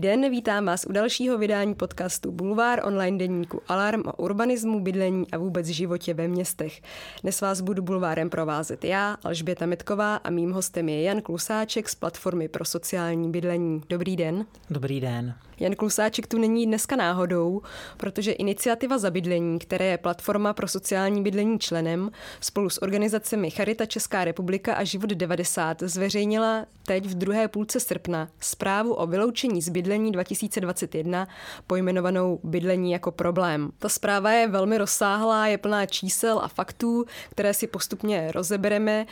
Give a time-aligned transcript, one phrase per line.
[0.00, 5.38] Den, vítám vás u dalšího vydání podcastu Bulvár online denníku Alarm o urbanismu, bydlení a
[5.38, 6.82] vůbec životě ve městech.
[7.22, 11.94] Dnes vás budu bulvárem provázet já, Alžběta Metková a mým hostem je Jan Klusáček z
[11.94, 13.82] Platformy pro sociální bydlení.
[13.88, 14.46] Dobrý den.
[14.70, 15.34] Dobrý den.
[15.60, 17.62] Jan Klusáček tu není dneska náhodou,
[17.96, 22.10] protože iniciativa za bydlení, které je platforma pro sociální bydlení členem,
[22.40, 28.28] spolu s organizacemi Charita Česká republika a Život 90 zveřejnila teď v druhé půlce srpna
[28.40, 31.28] zprávu o vyloučení z bydlení 2021
[31.66, 33.70] pojmenovanou Bydlení jako problém.
[33.78, 39.06] Ta zpráva je velmi rozsáhlá, je plná čísel a faktů, které si postupně rozebereme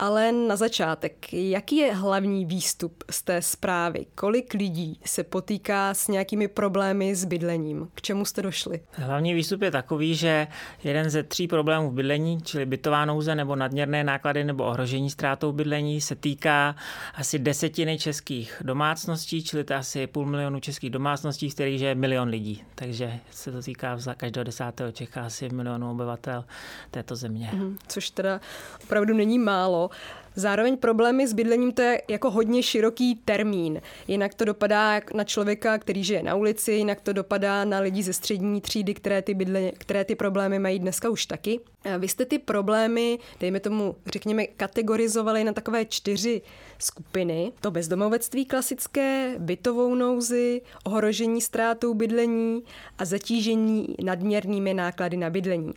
[0.00, 4.06] ale na začátek, jaký je hlavní výstup z té zprávy?
[4.14, 7.88] Kolik lidí se potýká s nějakými problémy s bydlením?
[7.94, 8.80] K čemu jste došli?
[8.92, 10.46] Hlavní výstup je takový, že
[10.84, 15.52] jeden ze tří problémů v bydlení, čili bytová nouze nebo nadměrné náklady nebo ohrožení ztrátou
[15.52, 16.76] bydlení, se týká
[17.14, 22.28] asi desetiny českých domácností, čili to asi půl milionu českých domácností, z kterých je milion
[22.28, 22.64] lidí.
[22.74, 26.44] Takže se to týká za každého desátého Čecha asi milionu obyvatel
[26.90, 27.50] této země.
[27.52, 28.40] Mhm, což teda
[28.84, 29.89] opravdu není málo.
[30.36, 33.80] Zároveň problémy s bydlením to je jako hodně široký termín.
[34.08, 38.12] Jinak to dopadá na člověka, který žije na ulici, jinak to dopadá na lidi ze
[38.12, 41.60] střední třídy, které ty, bydle, které ty problémy mají dneska už taky.
[41.98, 46.42] Vy jste ty problémy, dejme tomu, řekněme, kategorizovali na takové čtyři
[46.78, 47.52] skupiny.
[47.60, 52.62] To bezdomovectví klasické, bytovou nouzi, ohrožení ztrátou bydlení
[52.98, 55.72] a zatížení nadměrnými náklady na bydlení.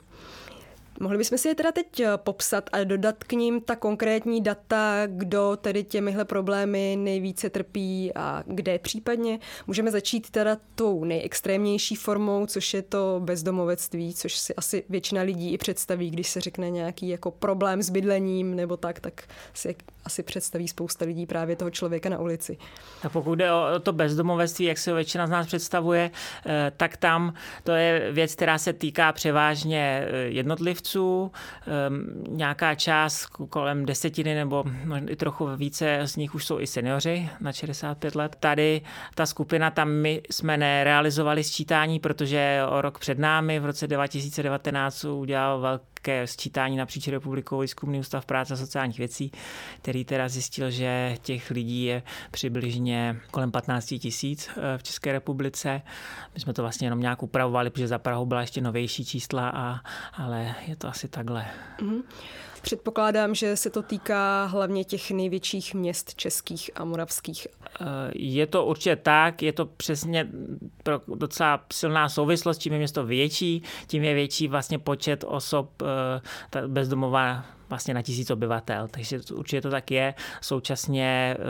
[1.03, 5.08] Mohli bychom si je teda teď eh, popsat a dodat k ním ta konkrétní data,
[5.08, 9.39] kdo tedy těmihle problémy nejvíce trpí a kde případně.
[9.67, 15.53] Můžeme začít teda tou nejextrémnější formou, což je to bezdomovectví, což si asi většina lidí
[15.53, 19.75] i představí, když se řekne nějaký jako problém s bydlením nebo tak, tak si
[20.05, 22.58] asi představí spousta lidí právě toho člověka na ulici.
[23.03, 26.11] A pokud jde o to bezdomovectví, jak se většina z nás představuje,
[26.45, 30.92] eh, tak tam to je věc, která se týká převážně eh, jednotlivců.
[30.98, 34.64] Ehm, nějaká část kolem desetiny nebo
[35.09, 38.36] i trochu více z nich už jsou i seniori na 65 let.
[38.39, 38.81] Tady
[39.15, 45.04] ta skupina, tam my jsme nerealizovali sčítání, protože o rok před námi v roce 2019
[45.04, 49.31] udělal velký také sčítání napříč republikou výzkumný ústav práce a sociálních věcí,
[49.81, 55.81] který teda zjistil, že těch lidí je přibližně kolem 15 tisíc eh, v České republice.
[56.33, 59.80] My jsme to vlastně jenom nějak upravovali, protože za Prahu byla ještě novější čísla, a,
[60.13, 61.45] ale je to asi takhle.
[61.80, 62.02] Mm-hmm.
[62.63, 67.47] Předpokládám, že se to týká hlavně těch největších měst českých a moravských.
[67.81, 67.85] Eh,
[68.15, 70.27] je to určitě tak, je to přesně
[71.15, 75.81] docela silná souvislost, čím je město větší, tím je větší vlastně počet osob
[76.55, 80.13] eh, bezdomová vlastně na tisíc obyvatel, takže určitě to tak je.
[80.41, 81.43] Současně eh,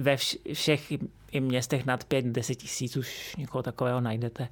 [0.00, 0.16] ve
[0.52, 0.92] všech
[1.32, 4.48] i městech nad 5-10 tisíc už někoho takového najdete.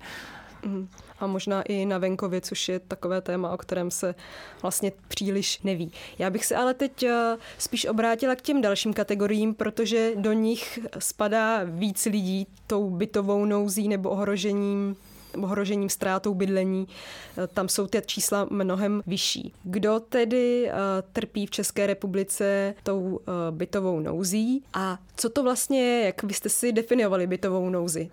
[0.64, 0.88] Mhm.
[1.20, 4.14] A možná i na venkově, což je takové téma, o kterém se
[4.62, 5.92] vlastně příliš neví.
[6.18, 10.78] Já bych se ale teď eh, spíš obrátila k těm dalším kategoriím, protože do nich
[10.98, 14.96] spadá víc lidí tou bytovou nouzí nebo ohrožením
[15.42, 19.52] ohrožením ztrátou bydlení, eh, tam jsou ty čísla mnohem vyšší.
[19.62, 20.72] Kdo tedy eh,
[21.12, 23.20] trpí v České republice tou
[23.50, 28.10] bytovou nouzí a co to vlastně je, jak byste si definovali bytovou nouzi?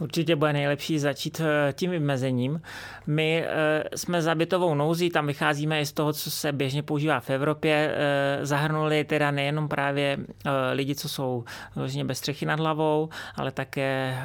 [0.00, 2.62] Určitě bude nejlepší začít eh, tím vymezením.
[3.06, 7.20] My eh, jsme za bytovou nouzí, tam vycházíme i z toho, co se běžně používá
[7.20, 7.94] v Evropě.
[7.94, 10.18] Eh, zahrnuli teda nejenom právě
[10.72, 11.44] lidi, co jsou
[11.74, 14.18] vlastně bez střechy nad hlavou, ale také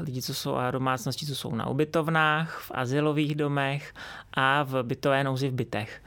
[0.00, 3.94] lidi, co jsou a domácnosti, co jsou na ubytovnách, v asilových domech
[4.34, 6.02] a v bytové nouzi v bytech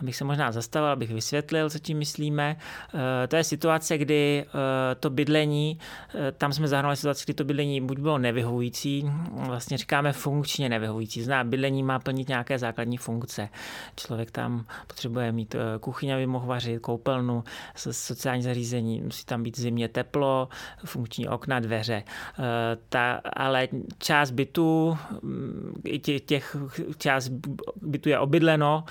[0.00, 2.56] abych se možná zastavil, abych vysvětlil, co tím myslíme.
[2.94, 5.78] Eh, to je situace, kdy eh, to bydlení,
[6.14, 11.22] eh, tam jsme zahrnuli situaci, kdy to bydlení buď bylo nevyhovující, vlastně říkáme funkčně nevyhovující.
[11.22, 13.48] Zná, bydlení má plnit nějaké základní funkce.
[13.96, 17.44] Člověk tam potřebuje mít kuchyň, aby mohl vařit, koupelnu,
[17.90, 20.48] sociální zařízení, musí tam být zimně teplo,
[20.84, 22.02] funkční okna, dveře.
[22.88, 25.82] Ta, ale část bytů, mm,
[26.26, 26.56] těch
[26.98, 27.28] část
[27.82, 28.84] bytu je obydleno,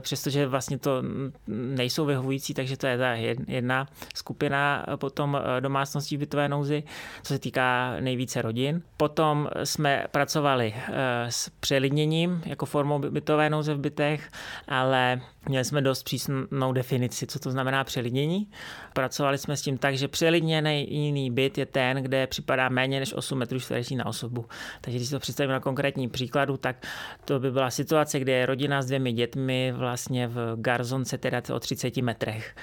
[0.00, 1.02] přesto přestože vlastně to
[1.48, 3.12] nejsou vyhovující, takže to je ta
[3.46, 6.82] jedna skupina potom eh, domácností v bytové nouzi,
[7.22, 8.82] co se týká nejvíce rodin.
[8.96, 10.92] Potom jsme pracovali eh,
[11.28, 14.30] s přelidněním jako formou bytové nouze v bytech,
[14.68, 18.50] ale měli jsme dost přísnou definici, co to znamená přelidnění.
[18.98, 23.14] Pracovali jsme s tím tak, že přelidněný jiný byt je ten, kde připadá méně než
[23.14, 24.46] 8 metrů čtverečních na osobu.
[24.80, 26.86] Takže když to představím na konkrétním příkladu, tak
[27.24, 31.60] to by byla situace, kde je rodina s dvěmi dětmi vlastně v garzonce, teda o
[31.60, 32.56] 30 metrech.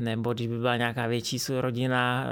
[0.00, 2.26] Nebo když by byla nějaká větší rodina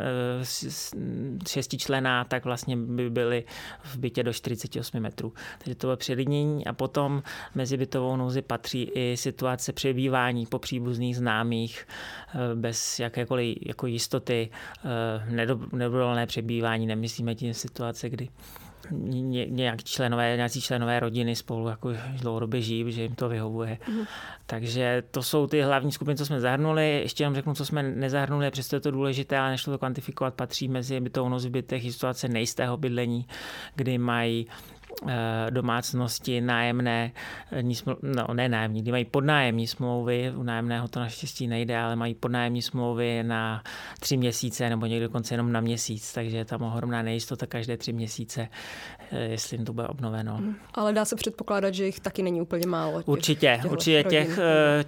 [1.49, 3.45] šestičlená, tak vlastně by byly
[3.83, 5.33] v bytě do 48 metrů.
[5.59, 7.23] Takže to bylo přelidnění a potom
[7.55, 11.87] mezi bytovou nouzi patří i situace přebývání po příbuzných známých
[12.55, 14.51] bez jakékoliv jako jistoty,
[15.73, 18.29] nedovolené přebývání, nemyslíme tím situace, kdy
[18.91, 23.79] nějaký členové, nějací členové rodiny spolu jako dlouhodobě žijí, že jim to vyhovuje.
[23.89, 24.05] Mm.
[24.47, 27.01] Takže to jsou ty hlavní skupiny, co jsme zahrnuli.
[27.03, 30.69] Ještě jenom řeknu, co jsme nezahrnuli, přesto je to důležité, ale nešlo to kvantifikovat, patří
[30.69, 33.27] mezi bytovou zbytech situace nejistého bydlení,
[33.75, 34.47] kdy mají
[35.51, 37.13] domácnosti nájemné,
[37.53, 37.63] eh,
[38.03, 42.63] no ne nájemní, kdy mají podnájemní smlouvy, u nájemného to naštěstí nejde, ale mají podnájemní
[42.63, 43.63] smlouvy na
[44.01, 47.93] tři měsíce nebo někdy dokonce jenom na měsíc, takže je tam ohromná nejistota každé tři
[47.93, 48.49] měsíce,
[49.13, 50.39] eh, jestli jim to bude obnoveno.
[50.41, 50.57] Mhm.
[50.75, 52.99] Ale dá se předpokládat, že jich taky není úplně málo.
[53.03, 54.39] Těch, určitě, určitě těch,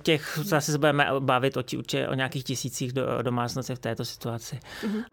[0.02, 4.58] těch, zase se budeme bavit o, určitě o nějakých tisících do, domácností v této situaci.
[4.82, 5.04] Mm-hmm.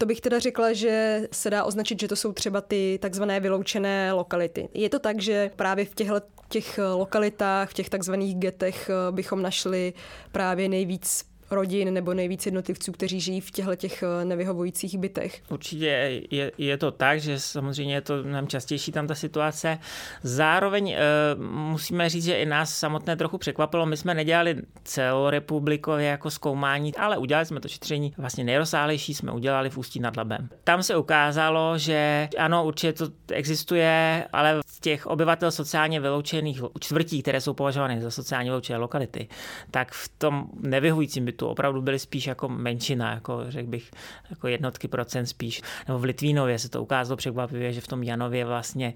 [0.00, 4.12] To bych teda řekla, že se dá označit, že to jsou třeba ty takzvané vyloučené
[4.12, 4.68] lokality.
[4.74, 9.42] Je to tak, že právě v těchto těch lokalitách, v těch takzvaných getech eh, bychom
[9.42, 9.92] našli
[10.32, 15.42] právě nejvíc rodin nebo nejvíc jednotlivců, kteří žijí v těchto těch eh, nevyhovujících bytech.
[15.48, 19.78] Určitě je, je to tak, že samozřejmě je to nám častější tam ta situace.
[20.22, 20.98] Zároveň e,
[21.44, 23.86] musíme říct, že i nás samotné trochu překvapilo.
[23.86, 29.70] My jsme nedělali celorepublikově jako zkoumání, ale udělali jsme to šetření vlastně nejrozsáhlejší jsme udělali
[29.70, 30.48] v Ústí nad Labem.
[30.64, 37.22] Tam se ukázalo, že ano, určitě to existuje, ale v těch obyvatel sociálně vyloučených čtvrtí,
[37.22, 39.28] které jsou považovány za sociálně vyloučené lokality,
[39.70, 43.90] tak v tom nevyhovujícím bytu tu opravdu byly spíš jako menšina, jako řekl bych,
[44.30, 45.62] jako jednotky procent spíš.
[45.88, 48.94] Nebo v Litvínově se to ukázalo překvapivě, že v tom Janově vlastně,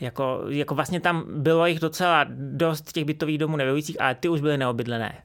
[0.00, 4.40] jako, jako vlastně tam bylo jich docela dost těch bytových domů nevyhovujících, ale ty už
[4.40, 5.22] byly neobydlené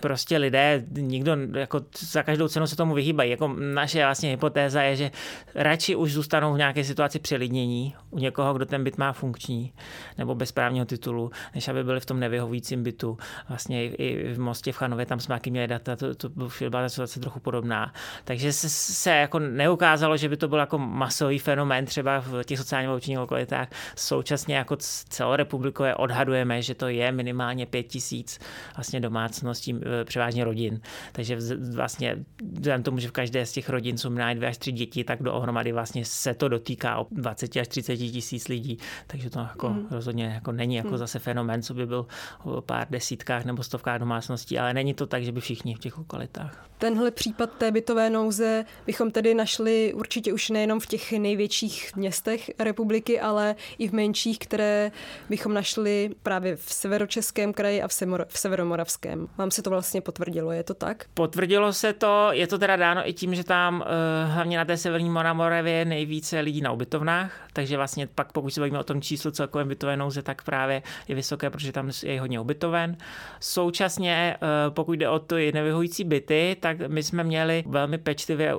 [0.00, 3.30] prostě lidé, nikdo jako za každou cenu se tomu vyhýbají.
[3.30, 5.10] Jako naše vlastně hypotéza je, že
[5.54, 9.72] radši už zůstanou v nějaké situaci přelidnění u někoho, kdo ten byt má funkční
[10.18, 13.18] nebo bez právního titulu, než aby byli v tom nevyhovujícím bytu.
[13.48, 16.28] Vlastně i v Mostě v Chanově tam jsme taky měli data, to, to
[16.70, 17.92] byla situace trochu podobná.
[18.24, 22.58] Takže se, se jako neukázalo, že by to byl jako masový fenomén třeba v těch
[22.58, 23.68] sociálně vyloučených lokalitách.
[23.96, 24.76] Současně jako
[25.08, 28.38] celorepublikové odhadujeme, že to je minimálně pět tisíc
[28.76, 30.80] vlastně domácností převážně rodin.
[31.12, 31.38] Takže
[31.74, 32.16] vlastně
[32.52, 35.22] vzhledem tomu, že v každé z těch rodin jsou minimálně dvě až tři děti, tak
[35.22, 38.78] dohromady vlastně se to dotýká o 20 až 30 tisíc lidí.
[39.06, 39.86] Takže to jako hmm.
[39.90, 40.98] rozhodně jako není jako hmm.
[40.98, 42.06] zase fenomén, co by byl
[42.44, 45.98] o pár desítkách nebo stovkách domácností, ale není to tak, že by všichni v těch
[45.98, 46.68] lokalitách.
[46.78, 52.50] Tenhle případ té bytové nouze bychom tedy našli určitě už nejenom v těch největších městech
[52.58, 54.92] republiky, ale i v menších, které
[55.28, 57.92] bychom našli právě v severočeském kraji a v,
[58.28, 59.28] v severomoravském.
[59.36, 61.04] Vám se to vlastně potvrdilo, je to tak?
[61.14, 64.76] Potvrdilo se to, je to teda dáno i tím, že tam eh, hlavně na té
[64.76, 69.02] severní Moravě je nejvíce lidí na ubytovnách, takže vlastně pak pokud se bavíme o tom
[69.02, 72.96] číslu celkovém bytové nouze, tak právě je vysoké, protože tam je hodně ubytoven.
[73.40, 78.54] Současně, eh, pokud jde o ty nevyhovující byty, tak my jsme měli velmi pečlivě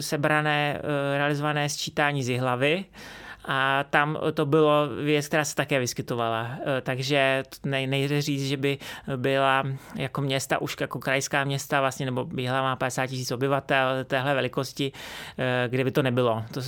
[0.00, 2.84] sebrané, eh, realizované sčítání z hlavy,
[3.44, 6.50] a tam to bylo věc, která se také vyskytovala.
[6.78, 8.78] E, takže nej, nejde říct, že by
[9.16, 14.34] byla jako města, už jako krajská města vlastně, nebo Bíhla má 50 tisíc obyvatel téhle
[14.34, 14.92] velikosti,
[15.38, 16.44] e, kde by to nebylo.
[16.52, 16.60] To,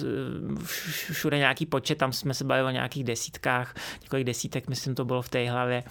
[1.13, 5.23] všude nějaký počet, tam jsme se bavili o nějakých desítkách, několik desítek, myslím, to bylo
[5.23, 5.85] v té hlavě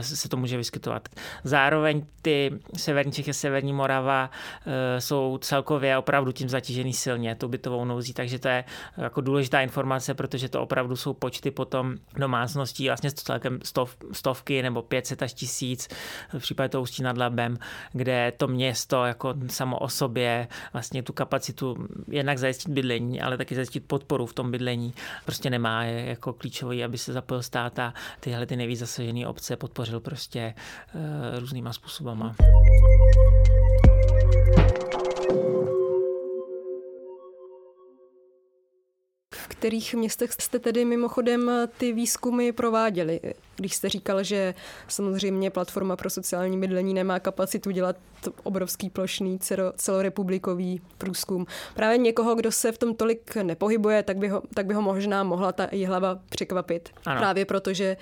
[0.00, 1.08] se to může vyskytovat.
[1.44, 4.30] Zároveň ty severní Čechy, severní Morava
[4.98, 8.64] jsou celkově opravdu tím zatížený silně, tou bytovou nouzí, takže to je
[8.96, 14.82] jako důležitá informace, protože to opravdu jsou počty potom domácností, vlastně celkem stov, stovky nebo
[14.82, 15.88] 500 až tisíc,
[16.32, 17.58] v případě toho Ústí nad Labem,
[17.92, 23.54] kde to město jako samo o sobě vlastně tu kapacitu jednak zajistit bydlení, ale taky
[23.54, 25.84] zajistit podporu v tom bydlení prostě nemá.
[25.84, 30.54] Jako klíčový, aby se zapojil stát a tyhle ty nejvíc zasažené obce podpořil prostě
[30.94, 32.36] uh, různýma způsobama.
[39.64, 43.20] kterých městech jste tedy mimochodem ty výzkumy prováděli?
[43.56, 44.54] Když jste říkal, že
[44.88, 47.96] samozřejmě platforma pro sociální bydlení nemá kapacitu dělat
[48.42, 49.38] obrovský plošný
[49.76, 51.46] celorepublikový průzkum.
[51.74, 55.24] Právě někoho, kdo se v tom tolik nepohybuje, tak by ho, tak by ho možná
[55.24, 56.90] mohla ta hlava překvapit.
[57.06, 57.20] Ano.
[57.20, 57.96] Právě protože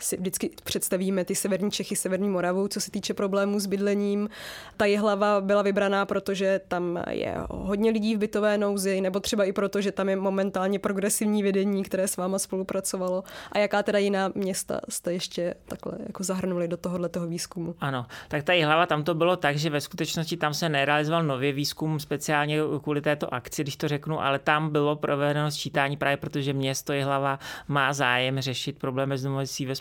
[0.00, 4.28] si vždycky představíme ty severní Čechy, severní Moravu, co se týče problémů s bydlením.
[4.76, 9.52] Ta hlava byla vybraná, protože tam je hodně lidí v bytové nouzi, nebo třeba i
[9.52, 13.24] proto, že tam je momentálně progresivní vedení, které s váma spolupracovalo.
[13.52, 17.74] A jaká teda jiná města jste ještě takhle jako zahrnuli do tohohle toho výzkumu?
[17.80, 21.52] Ano, tak ta hlava tam to bylo tak, že ve skutečnosti tam se nerealizoval nově
[21.52, 26.52] výzkum speciálně kvůli této akci, když to řeknu, ale tam bylo provedeno sčítání právě protože
[26.52, 27.38] město hlava
[27.68, 29.74] má zájem řešit problémy s domovicí ve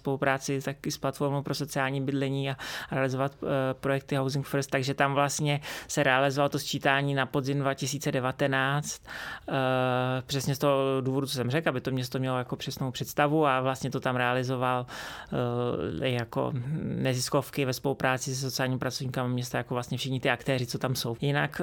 [0.64, 2.58] taky s platformou pro sociální bydlení a
[2.92, 9.02] realizovat uh, projekty Housing First, takže tam vlastně se realizovalo to sčítání na podzim 2019.
[9.06, 12.92] Uh, eh, přesně z toho důvodu, co jsem řekl, aby to město mělo jako přesnou
[12.92, 16.52] představu a vlastně to tam realizoval uh, jako
[16.82, 21.18] neziskovky ve spolupráci se sociálními pracovníky města, jako vlastně všichni ty aktéři, co tam jsou.
[21.22, 21.62] Jinak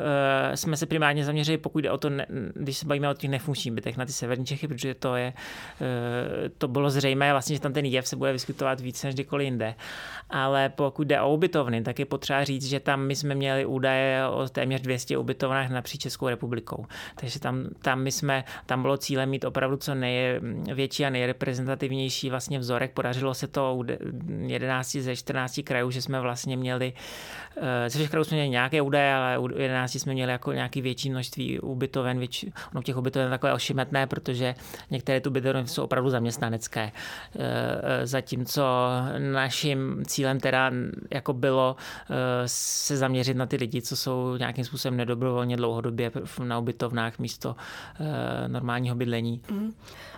[0.55, 2.11] jsme se primárně zaměřili, pokud jde o to,
[2.55, 5.33] když se bavíme o těch nefunkčních bytech na ty severní Čechy, protože to je,
[6.59, 9.75] to bylo zřejmé vlastně, že tam ten jev se bude vyskytovat více než kdykoliv jinde.
[10.31, 14.27] Ale pokud jde o ubytovny, tak je potřeba říct, že tam my jsme měli údaje
[14.29, 16.87] o téměř 200 ubytovnách napříč Českou republikou.
[17.15, 22.59] Takže tam, tam my jsme, tam bylo cílem mít opravdu co největší a nejreprezentativnější vlastně
[22.59, 22.93] vzorek.
[22.93, 23.85] Podařilo se to u
[24.47, 26.93] 11 ze 14 krajů, že jsme vlastně měli,
[27.57, 30.81] eh, ze všech krajů jsme měli nějaké údaje, ale u 11 jsme měli jako nějaký
[30.81, 34.55] větší množství ubytoven, větší, ono těch ubytoven takové ošimetné, protože
[34.91, 36.83] některé tu ubytovny jsou opravdu zaměstnanecké.
[36.83, 37.41] Eh,
[38.03, 38.63] eh, zatímco
[39.33, 40.71] naším cílem teda
[41.11, 41.77] jako bylo
[42.47, 46.11] se zaměřit na ty lidi, co jsou nějakým způsobem nedobrovolně dlouhodobě
[46.45, 47.57] na ubytovnách místo
[48.47, 49.41] normálního bydlení.
[49.51, 49.73] Mm.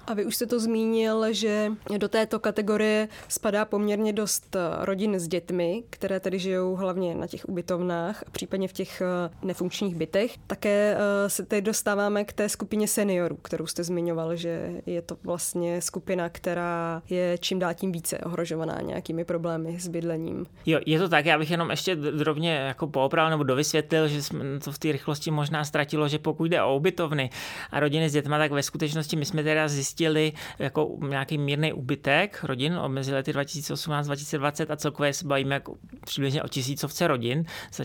[0.09, 5.19] A vy už jste to zmínil, že do této kategorie spadá poměrně dost eh, rodin
[5.19, 9.95] s dětmi, které tedy žijou hlavně na těch ubytovnách a případně v těch eh, nefunkčních
[9.95, 10.39] bytech.
[10.47, 15.17] Také eh, se teď dostáváme k té skupině seniorů, kterou jste zmiňoval, že je to
[15.25, 20.47] vlastně skupina, která je čím dál tím více ohrožovaná nějakými problémy s bydlením.
[20.67, 24.61] Jo, je to tak, já bych jenom ještě drobně jako poopravil nebo dovysvětlil, že jsme
[24.65, 27.31] to v té rychlosti možná ztratilo, že pokud jde o ubytovny
[27.71, 31.73] a rodiny s dětmi, tak ve skutečnosti my jsme teda zjistili, zjistili jako nějaký mírný
[31.73, 35.75] úbytek rodin mezi lety 2018-2020 a celkově se bavíme jako
[36.05, 37.45] přibližně o tisícovce rodin,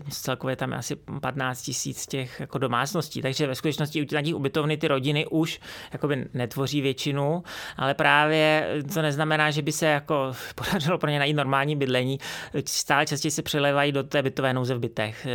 [0.09, 4.77] celkově tam je asi 15 tisíc těch jako domácností, takže ve skutečnosti na těch ubytovny
[4.77, 5.59] ty rodiny už
[5.93, 7.43] jakoby netvoří většinu,
[7.77, 12.19] ale právě to neznamená, že by se jako podařilo pro ně najít normální bydlení,
[12.65, 15.27] stále častěji se přilevají do té bytové nouze v bytech.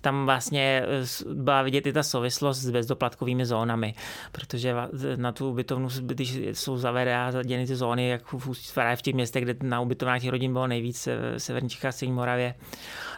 [0.00, 0.82] Tam vlastně
[1.32, 3.94] byla vidět i ta souvislost s bezdoplatkovými zónami,
[4.32, 4.74] protože
[5.16, 5.88] na tu ubytovnu
[6.24, 8.54] když jsou zavedené ty zóny, jak v,
[8.94, 12.54] v těch městech, kde na ubytovnách těch rodin bylo nejvíc, v Severní Čechách, Střední Moravě,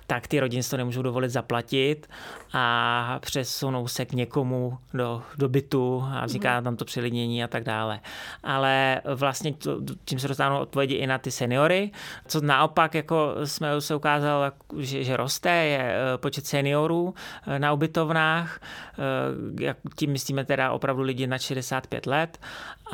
[0.06, 2.08] tak ty rodiny to nemůžou dovolit zaplatit
[2.52, 6.64] a přesunou se k někomu do, do bytu a vzniká mm.
[6.64, 8.00] tam to přelidnění a tak dále.
[8.42, 11.90] Ale vlastně to, tím se dostanou odpovědi i na ty seniory,
[12.26, 17.14] co naopak jako jsme se ukázalo, že, že roste, je eh, počet seniorů
[17.46, 22.38] eh, na ubytovnách, eh, jak tím myslíme teda opravdu lidi na 65 let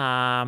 [0.03, 0.47] a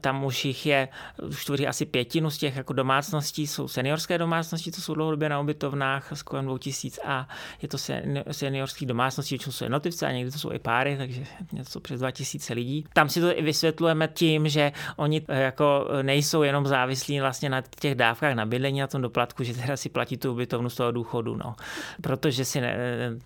[0.00, 0.88] tam už jich je,
[1.22, 5.40] už tvoří asi pětinu z těch jako domácností, jsou seniorské domácnosti, to jsou dlouhodobě na
[5.40, 7.28] ubytovnách s kolem 2000 a
[7.62, 7.78] je to
[8.32, 12.54] seniorských domácností, většinou jsou jednotlivce a někdy to jsou i páry, takže něco přes 2000
[12.54, 12.84] lidí.
[12.92, 17.62] Tam si to i vysvětlujeme tím, že oni eh, jako nejsou jenom závislí vlastně na
[17.62, 20.92] těch dávkách na bydlení a tom doplatku, že teda si platí tu ubytovnu z toho
[20.92, 21.54] důchodu, no.
[22.00, 22.76] Protože si ne,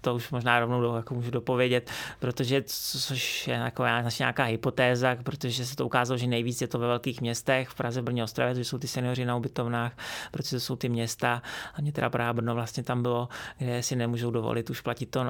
[0.00, 5.66] to už možná rovnou do, jako můžu dopovědět, protože což je taková nějaká hypotéza, protože
[5.66, 8.54] se to ukázalo, že nejvíc nejvíc je to ve velkých městech, v Praze, Brně, Ostravě,
[8.54, 9.92] to jsou ty seniori na ubytovnách,
[10.30, 11.42] protože to jsou ty města,
[11.74, 15.24] a mě teda Praha Brno vlastně tam bylo, kde si nemůžou dovolit už platit to,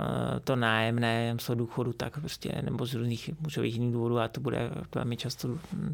[0.45, 4.41] to nájemné z toho důchodu, tak prostě, nebo z různých můžových jiných důvodů a to
[4.41, 5.49] bude velmi často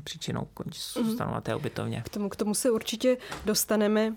[0.05, 0.49] příčinou
[0.95, 1.35] zůstanou mhm.
[1.35, 2.03] na té ubytovně.
[2.05, 4.15] K tomu, k tomu se určitě dostaneme.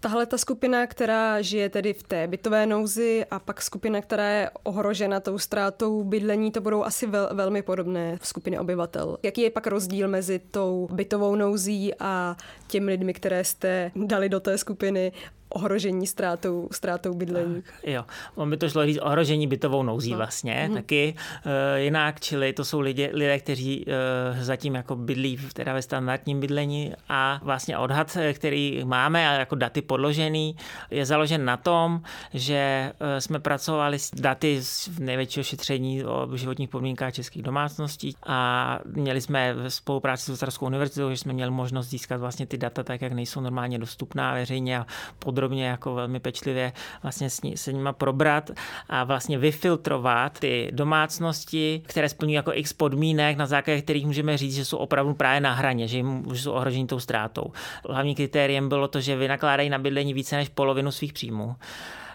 [0.00, 4.50] Tahle ta skupina, která žije tedy v té bytové nouzi a pak skupina, která je
[4.62, 9.18] ohrožena tou ztrátou bydlení, to budou asi vel, velmi podobné v skupině obyvatel.
[9.22, 12.36] Jaký je pak rozdíl mezi tou bytovou nouzí a
[12.66, 15.12] těmi lidmi, které jste dali do té skupiny
[15.48, 17.62] ohrožení ztrátou, ztrátou bydlení.
[17.62, 20.16] Tak, jo, on by to šlo říct ohrožení bytovou nouzí no.
[20.16, 20.74] vlastně, mm-hmm.
[20.74, 25.72] taky uh, jinak, čili to jsou lidé, lidé kteří uh, zatím jako bydlí v, teda
[25.72, 30.56] ve standardním bydlení a vlastně odhad, eh, který máme a jako daty podložený,
[30.90, 32.02] je založen na tom,
[32.34, 38.78] že uh, jsme pracovali s daty z největšího šetření o životních podmínkách českých domácností a
[38.84, 42.82] měli jsme v spolupráci s Ostravskou univerzitou, že jsme měli možnost získat vlastně ty data
[42.82, 44.86] tak, jak nejsou normálně dostupná veřejně a
[45.18, 48.50] pod podrobně, jako velmi pečlivě vlastně s ní, se nima probrat
[48.88, 54.54] a vlastně vyfiltrovat ty domácnosti, které splňují jako x podmínek, na základě kterých můžeme říct,
[54.54, 57.52] že jsou opravdu právě na hraně, že, jim, že jsou ohroženi tou ztrátou.
[57.88, 61.56] Hlavní kritériem bylo to, že vynakládají na bydlení více než polovinu svých příjmů.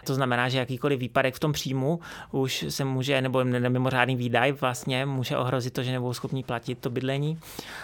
[0.04, 5.06] To znamená, že jakýkoliv výpadek v tom příjmu už se může, nebo mimořádný výdaj vlastně
[5.06, 7.38] může ohrozit to, že nebudou schopni platit to bydlení.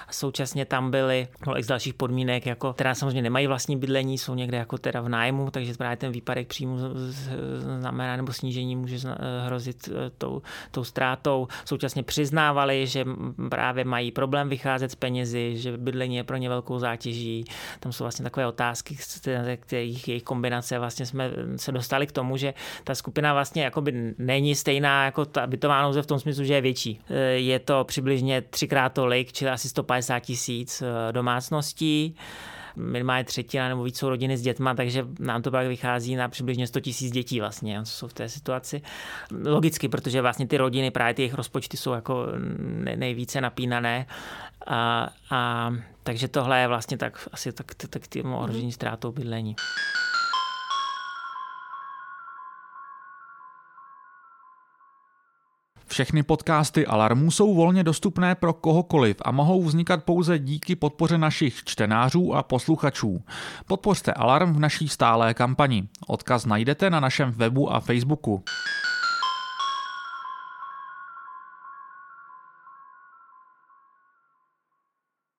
[0.08, 4.34] A současně tam byly no, z dalších podmínek, jako, která samozřejmě nemají vlastní bydlení, jsou
[4.34, 6.78] někde jako teda v nájmu, takže právě ten výpadek příjmu
[7.78, 8.98] znamená, nebo snížení může
[9.44, 11.48] hrozit e, tou, tou ztrátou.
[11.64, 13.04] Současně přiznávali, že
[13.50, 17.44] právě mají problém vycházet z penězi, že bydlení je pro ně velkou zátěží.
[17.80, 18.96] Tam jsou vlastně takové otázky,
[19.56, 24.54] kterých jejich kombinace vlastně jsme se dostali k tomu, že ta skupina vlastně jakoby není
[24.54, 27.00] stejná jako ta bytová nouze v tom smyslu, že je větší.
[27.10, 32.16] E, je to přibližně třikrát tolik, čili asi 150 tisíc e, domácností
[32.78, 36.66] minimálně třetina nebo víc jsou rodiny s dětma, takže nám to pak vychází na přibližně
[36.66, 38.82] 100 tisíc dětí vlastně, co jsou v té situaci.
[39.44, 42.26] Logicky, protože vlastně ty rodiny, právě ty jejich rozpočty jsou jako
[42.96, 44.06] nejvíce napínané
[44.66, 45.72] a, a
[46.02, 49.56] takže tohle je vlastně tak asi tak, tak, tak tím ohrožení ztrátou bydlení.
[55.88, 61.64] Všechny podcasty Alarmu jsou volně dostupné pro kohokoliv a mohou vznikat pouze díky podpoře našich
[61.64, 63.22] čtenářů a posluchačů.
[63.66, 65.88] Podpořte Alarm v naší stálé kampani.
[66.06, 68.44] Odkaz najdete na našem webu a Facebooku.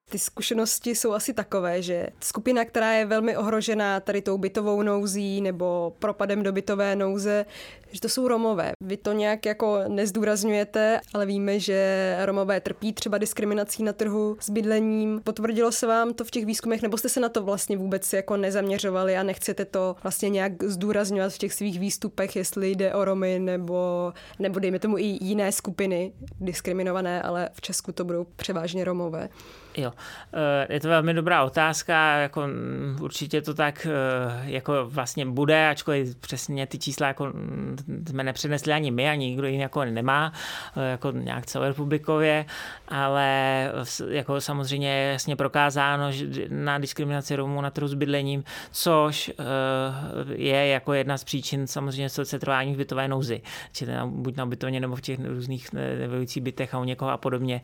[0.10, 5.42] Ty zkušenosti jsou asi takové, že skupina, která je velmi ohrožená tady tou bytovou nouzí
[5.42, 7.46] nebo propadem do bytové nouze,
[7.92, 8.72] že to jsou Romové.
[8.82, 14.50] Vy to nějak jako nezdůrazňujete, ale víme, že Romové trpí třeba diskriminací na trhu s
[14.50, 15.22] bydlením.
[15.24, 18.38] Potvrdilo se vám to v těch výzkumech, nebo jste se na to vlastně vůbec jako
[18.38, 23.40] nezaměřovali a nechcete to vlastně nějak zdůrazňovat v těch svých výstupech, jestli jde o Romy
[23.40, 29.30] nebo, nebo dejme tomu i jiné skupiny diskriminované, ale v Česku to budou převážně Romové.
[29.78, 29.92] Jo,
[30.34, 35.70] eh, je to velmi dobrá otázka, jako mm, určitě to tak eh, jako vlastně bude,
[35.70, 37.78] ačkoliv přesně ty čísla jako mm,
[38.10, 40.34] jsme nepřenesli ani my, ani nikdo jiný jako nemá,
[40.78, 42.46] eh, jako nějak celorepublikově,
[42.88, 43.72] ale
[44.10, 49.32] jako samozřejmě je jasně prokázáno že na diskriminaci Romů na trhu s bydlením, což
[50.36, 54.96] je jako jedna z příčin samozřejmě setrvání v bytové nouzi, čili buď na ubytovně nebo
[54.96, 57.62] v těch různých nevyujících bytech a u někoho a podobně,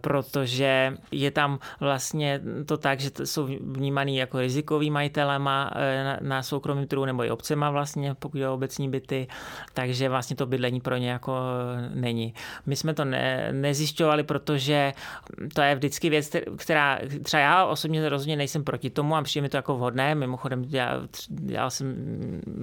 [0.00, 6.42] protože je tam vlastně to tak, že jsou vnímaný jako rizikový majitelema eh, na, na
[6.42, 9.23] soukromém trhu nebo i obcema vlastně, pokud je obecní byty,
[9.74, 11.36] takže vlastně to bydlení pro ně jako
[11.76, 12.34] eh, není.
[12.66, 14.92] My jsme to ne, nezjišťovali, protože
[15.54, 19.48] to je vždycky věc, která třeba já osobně rozhodně nejsem proti tomu a přijde mi
[19.48, 20.14] to jako vhodné.
[20.14, 21.00] Mimochodem, já,
[21.46, 21.94] já jsem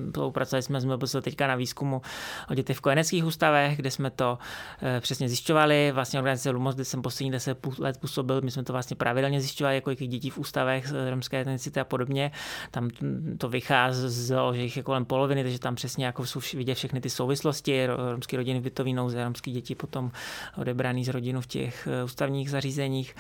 [0.10, 2.02] spolupracovali jsme, jsme byli teďka na výzkumu
[2.50, 4.38] o dětech v kojeneckých ústavech, kde jsme to
[4.82, 5.92] e, přesně zjišťovali.
[5.92, 9.76] Vlastně organizace Lumos, kde jsem poslední deset let působil, my jsme to vlastně pravidelně zjišťovali,
[9.76, 12.32] jako jakých dětí v ústavech romské etnicity a podobně.
[12.72, 12.90] Tam
[13.38, 17.10] to vycházelo, že jich je kolem poloviny, takže tam přesně jako jsou vidět všechny ty
[17.10, 20.12] souvislosti, romské rodiny v bytový nouze, romské děti potom
[20.58, 23.16] odebraný z rodinu v těch eh, ústavních zařízeních.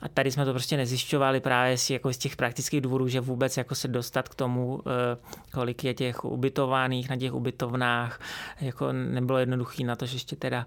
[0.00, 3.56] A tady jsme to prostě nezjišťovali právě si jako z těch praktických důvodů, že vůbec
[3.56, 5.16] jako se dostat k tomu, eh,
[5.52, 8.20] kolik je těch ubytovaných na těch ubytovnách,
[8.60, 10.66] jako nebylo jednoduché na to, že ještě teda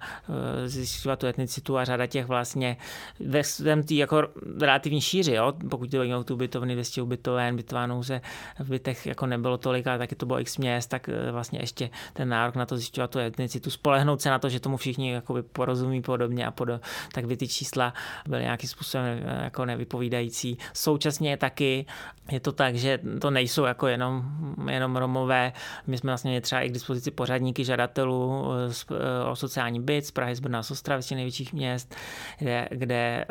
[0.64, 2.78] eh, zjišťovat tu etnicitu a řada těch vlastně
[3.20, 4.28] ve svém tý jako
[4.60, 5.54] relativní šíři, jo?
[5.70, 8.22] pokud to o tu ubytovny, 200 ubytoven, bytová nouze
[8.60, 12.30] v bytech jako nebylo tolik, ale taky to bylo x měst, tak vlastně ještě ten
[12.30, 16.02] nárok na to zjišťovat tu etnicitu, spolehnout se na to, že tomu všichni jakoby porozumí
[16.02, 17.94] podobně a podobně, tak by ty čísla
[18.28, 20.58] byly nějakým způsobem eh, jako nevypovídající.
[20.74, 21.86] Současně taky
[22.32, 24.24] je to tak, že to nejsou jako jenom,
[24.72, 25.54] jenom Romové.
[25.88, 30.36] My jsme vlastně třeba i k dispozici pořadníky žadatelů eh, o sociální byt z Prahy,
[30.36, 31.96] z Brna, z Ostravy, z největších měst,
[32.40, 33.26] kde, kde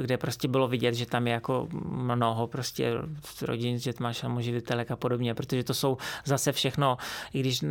[0.00, 2.92] kde prostě bylo vidět, že tam je jako mnoho prostě
[3.42, 6.96] rodin s dětma, samoživitelek a podobně, protože to jsou zase všechno,
[7.32, 7.64] i když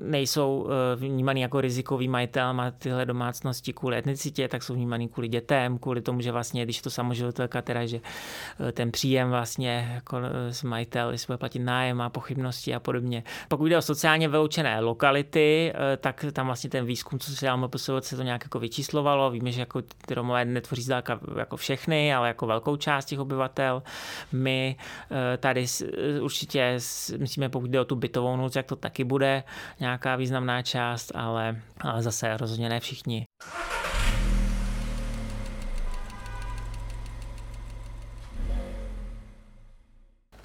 [0.00, 5.28] nejsou eh, vnímaný jako rizikový majitel, má tyhle domácnosti kvůli etnicitě, tak jsou vnímaný kvůli
[5.28, 8.00] dětem, kvůli tomu, že vlastně, když to samoživitelka, teda, že
[8.68, 13.24] eh, ten příjem vlastně jako eh, majitel, jestli bude platit nájem, má pochybnosti a podobně.
[13.48, 17.68] Pokud jde o sociálně vyloučené lokality, tak tam vlastně ten výzkum, co se dělal
[18.00, 19.30] se to nějak jako vyčíslovalo.
[19.30, 23.82] Víme, že jako ty Romové netvoří zdálka jako všechny, ale jako velkou část těch obyvatel.
[24.32, 24.76] My
[25.38, 25.66] tady
[26.20, 26.78] určitě
[27.18, 29.42] myslíme, pokud jde o tu bytovou nouzi, jak to taky bude
[29.80, 33.24] nějaká významná část, ale, ale zase rozhodně ne všichni.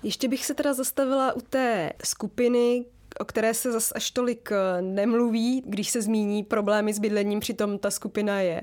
[0.03, 2.85] Ještě bych se teda zastavila u té skupiny,
[3.19, 7.79] o které se zas až tolik eh, nemluví, když se zmíní problémy s bydlením, přitom
[7.79, 8.61] ta skupina je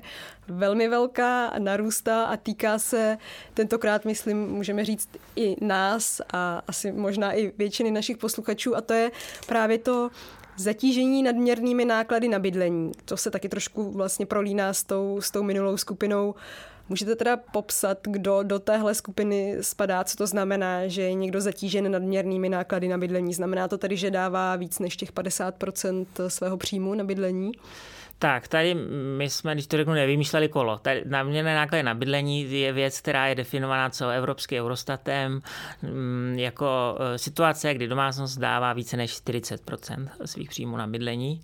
[0.49, 3.19] velmi velká narůstá a týká se
[3.55, 8.93] tentokrát, myslím, můžeme říct i nás a asi možná i většiny našich posluchačů a to
[8.93, 9.11] je
[9.47, 10.11] právě to
[10.57, 12.93] zatížení nadměrnými náklady na bydlení.
[13.05, 16.35] To se taky trošku vlastně prolíná s tou, s tou minulou skupinou
[16.89, 21.93] Můžete teda popsat, kdo do téhle skupiny spadá, co to znamená, že je někdo zatížen
[21.93, 23.35] nadměrnými náklady na bydlení?
[23.35, 27.53] Znamená to tedy, že dává víc než těch 50% svého příjmu na bydlení?
[28.25, 28.75] Tak, tady
[29.17, 30.79] my jsme, když to řeknu, nevymýšleli kolo.
[30.79, 35.43] Tady nadměrné náklady na bydlení je věc, která je definovaná celoevropským Eurostatem
[35.83, 41.43] mm, jako e, situace, kdy domácnost dává více než 40% svých příjmů na bydlení.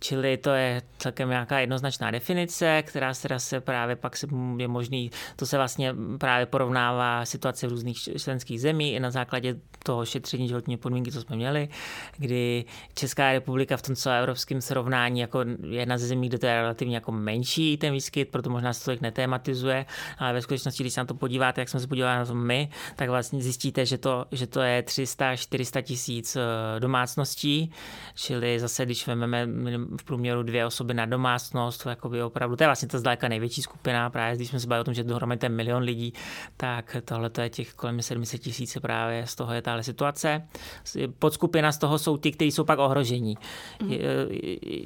[0.00, 5.10] Čili to je celkem nějaká jednoznačná definice, která se, se právě pak se je možný,
[5.36, 10.48] to se vlastně právě porovnává situace v různých členských zemí i na základě toho šetření
[10.48, 11.68] životní podmínky, co jsme měli,
[12.16, 16.94] kdy Česká republika v tom celoevropském srovnání jako jedna ze zemí, kde to je relativně
[16.94, 19.86] jako menší ten výskyt, proto možná se to tolik netématizuje,
[20.18, 22.68] ale ve skutečnosti, když se na to podíváte, jak jsme se podívali na to my,
[22.96, 27.72] tak vlastně zjistíte, že to, že to je 300-400 tisíc eh, domácností,
[28.14, 29.46] čili zase, když vezmeme
[30.00, 33.62] v průměru dvě osoby na domácnost, to jakoby opravdu, to je vlastně ta zdaleka největší
[33.62, 36.12] skupina, právě když jsme se bavili o tom, že dohromady ten milion lidí,
[36.56, 40.48] tak tohle to je těch kolem 700 tisíc právě z toho je tahle situace.
[41.18, 43.38] Podskupina z toho jsou ty, kteří jsou pak ohrožení.
[43.82, 43.92] Mm.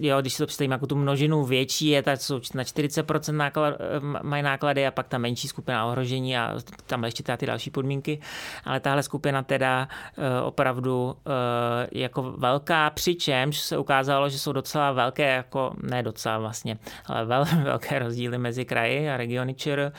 [0.00, 3.74] Jo, když si to představím jako tu množinu větší, je tak jsou na 40% náklad,
[4.22, 6.54] mají náklady a pak ta menší skupina ohrožení a
[6.86, 8.20] tam ještě ty další podmínky.
[8.64, 14.92] Ale tahle skupina teda eh, opravdu eh, jako velká, přičemž se ukázalo, že jsou docela
[14.92, 19.92] velké, jako ne docela vlastně, ale velmi velké rozdíly mezi kraji a regiony ČR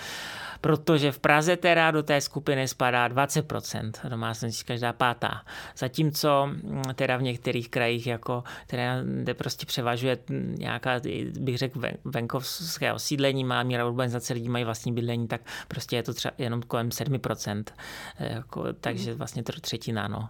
[0.62, 5.42] protože v Praze teda do té skupiny spadá 20% domácností, každá pátá.
[5.78, 10.18] Zatímco mm, teda v některých krajích, jako, teda, kde prostě převažuje
[10.58, 11.02] nějaká,
[11.40, 16.14] bych řekl, venkovské osídlení, má míra urbanizace, lidí mají vlastní bydlení, tak prostě je to
[16.14, 17.64] třeba jenom kolem 7%.
[18.20, 20.08] Jako, takže vlastně to třetina.
[20.08, 20.30] No.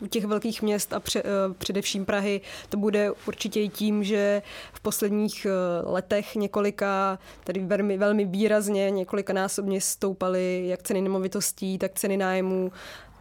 [0.00, 4.42] U těch velkých měst a pře, eh, především Prahy to bude určitě i tím, že
[4.72, 5.50] v posledních eh,
[5.84, 12.72] letech několika, tedy velmi, velmi výrazně několika násobně stoupaly jak ceny nemovitostí, tak ceny nájmů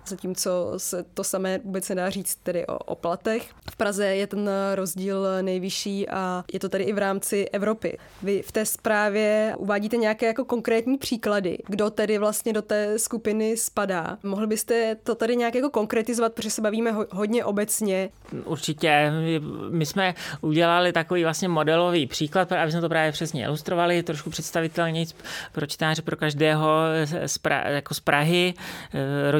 [0.08, 3.50] zatímco se to samé vůbec nedá říct tedy o, o platech.
[3.72, 7.98] V Praze je ten rozdíl nejvyšší a je to tady i v rámci Evropy.
[8.24, 13.58] Vy v té zprávě uvádíte nějaké jako konkrétní příklady, kdo tedy vlastně do té skupiny
[13.58, 14.18] spadá.
[14.24, 18.10] Mohl byste to tady nějak jako konkretizovat, protože se bavíme ho, hodně obecně.
[18.46, 19.12] Určitě.
[19.70, 25.06] My jsme udělali takový vlastně modelový příklad, aby jsme to právě přesně ilustrovali, trošku představitelně
[25.52, 26.70] pro čtenáře, pro každého
[27.26, 28.54] z, pra, jako z Prahy,
[28.94, 29.32] eh,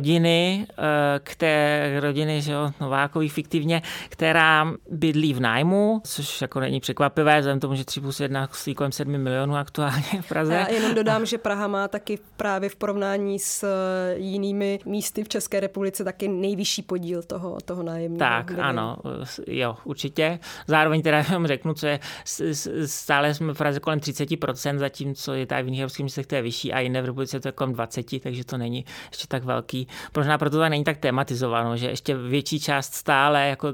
[0.54, 6.60] rodiny, Eh, k té rodiny že jo, Novákových fiktivně, která bydlí v nájmu, což jako
[6.60, 10.54] není překvapivé, vzhledem tomu, že 3 plus 1 stojí kolem 7 milionů aktuálně v Praze.
[10.54, 15.30] Já jenom dodám, že Praha má taky právě v porovnání s eh, jinými místy v
[15.30, 18.20] České republice taky nejvyšší podíl toho, toho nájemního.
[18.20, 18.70] Tak, bydlení.
[18.70, 18.98] ano,
[19.48, 20.40] jo, určitě.
[20.68, 22.00] Zároveň teda jenom řeknu, co je,
[22.86, 26.42] stále jsme v Praze kolem 30%, zatímco je tady v jiných evropských městech to je
[26.42, 29.88] vyšší a jiné v republice to je kolem 20, takže to není ještě tak velký.
[30.18, 33.68] Možná proto to není tak tematizováno, že ještě větší část stále, jako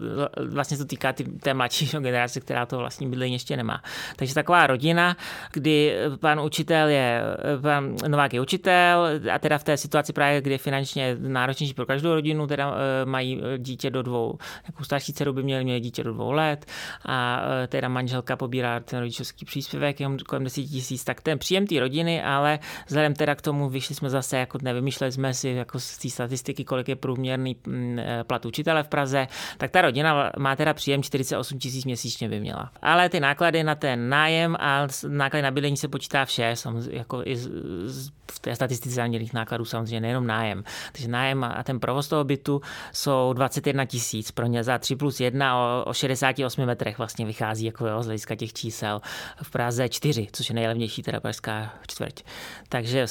[0.49, 3.81] vlastně to týká ty, té mladší generace, která to vlastní bydlení ještě nemá.
[4.15, 5.17] Takže taková rodina,
[5.53, 7.21] kdy pan učitel je,
[7.61, 11.85] pan Novák je učitel a teda v té situaci právě, kdy je finančně náročnější pro
[11.85, 16.03] každou rodinu, teda eh, mají dítě do dvou, jako starší dceru by měli měli dítě
[16.03, 16.65] do dvou let
[17.05, 21.67] a eh, teda manželka pobírá ten rodičovský příspěvek jenom kolem 10 tisíc, tak ten příjem
[21.67, 25.79] té rodiny, ale vzhledem teda k tomu vyšli jsme zase, jako nevymýšleli jsme si jako
[25.79, 29.81] z té statistiky statistiky, kolik je průměrný mm, eh, plat učitele v Praze, tak ta
[29.81, 32.71] rodina má teda příjem 48 tisíc měsíčně by měla.
[32.81, 36.55] Ale ty náklady na ten nájem a náklady na bydlení se počítá vše,
[36.91, 37.49] jako i z,
[37.85, 40.63] z, v té statistice zaměrných nákladů samozřejmě nejenom nájem.
[40.91, 42.61] Takže nájem a ten provoz toho bytu
[42.93, 47.65] jsou 21 tisíc pro ně za 3 plus 1 o, o 68 metrech vlastně vychází
[47.65, 49.01] jako jo, z hlediska těch čísel.
[49.43, 52.23] V Praze 4, což je nejlevnější teda pražská čtvrť.
[52.69, 53.05] Takže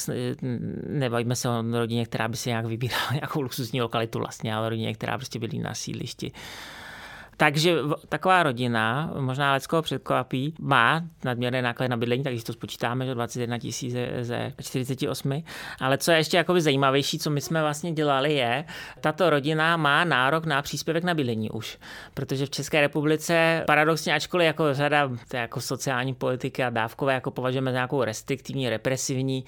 [0.89, 4.95] nebavíme se o rodině, která by si nějak vybírala nějakou luxusní lokalitu vlastně, ale rodině,
[4.95, 6.33] která prostě bydlí na sídlišti.
[7.41, 7.77] Takže
[8.09, 13.59] taková rodina, možná Leckoho předkvapí, má nadměrné náklady na bydlení, takže to spočítáme, že 21
[13.59, 15.43] tisíc ze 48.
[15.81, 18.65] Ale co je ještě jakoby zajímavější, co my jsme vlastně dělali, je,
[19.01, 21.79] tato rodina má nárok na příspěvek na bydlení už.
[22.15, 27.71] Protože v České republice paradoxně, ačkoliv jako řada jako sociální politiky a dávkové jako považujeme
[27.71, 29.45] za nějakou restriktivní, represivní,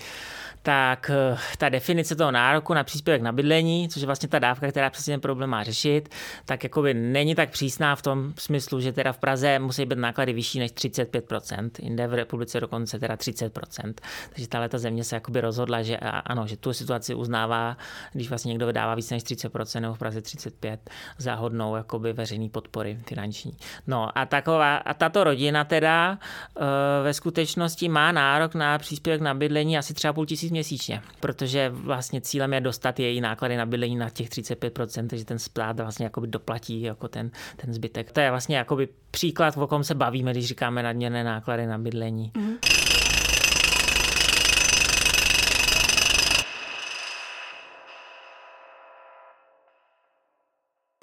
[0.62, 4.68] tak eh, ta definice toho nároku na příspěvek na bydlení, což je vlastně ta dávka,
[4.68, 6.08] která přesně ten problém má řešit,
[6.44, 10.32] tak jakoby není tak přísná v tom smyslu, že teda v Praze musí být náklady
[10.32, 13.94] vyšší než 35%, jinde v republice dokonce teda 30%.
[14.30, 17.76] Takže tahle ta země se jakoby rozhodla, že ano, že tu situaci uznává,
[18.12, 20.78] když vlastně někdo vydává více než 30% nebo v Praze 35%
[21.18, 23.52] za hodnou jakoby veřejný podpory finanční.
[23.86, 26.18] No a taková, a tato rodina teda
[26.56, 31.68] e, ve skutečnosti má nárok na příspěvek na bydlení asi třeba půl tisíc měsíčně, protože
[31.68, 36.04] vlastně cílem je dostat její náklady na bydlení na těch 35%, takže ten splát vlastně
[36.04, 38.12] jakoby doplatí jako ten, ten zbytek.
[38.12, 42.32] To je vlastně jakoby příklad, o kom se bavíme, když říkáme nadměrné náklady na bydlení.
[42.34, 42.89] Mm-hmm.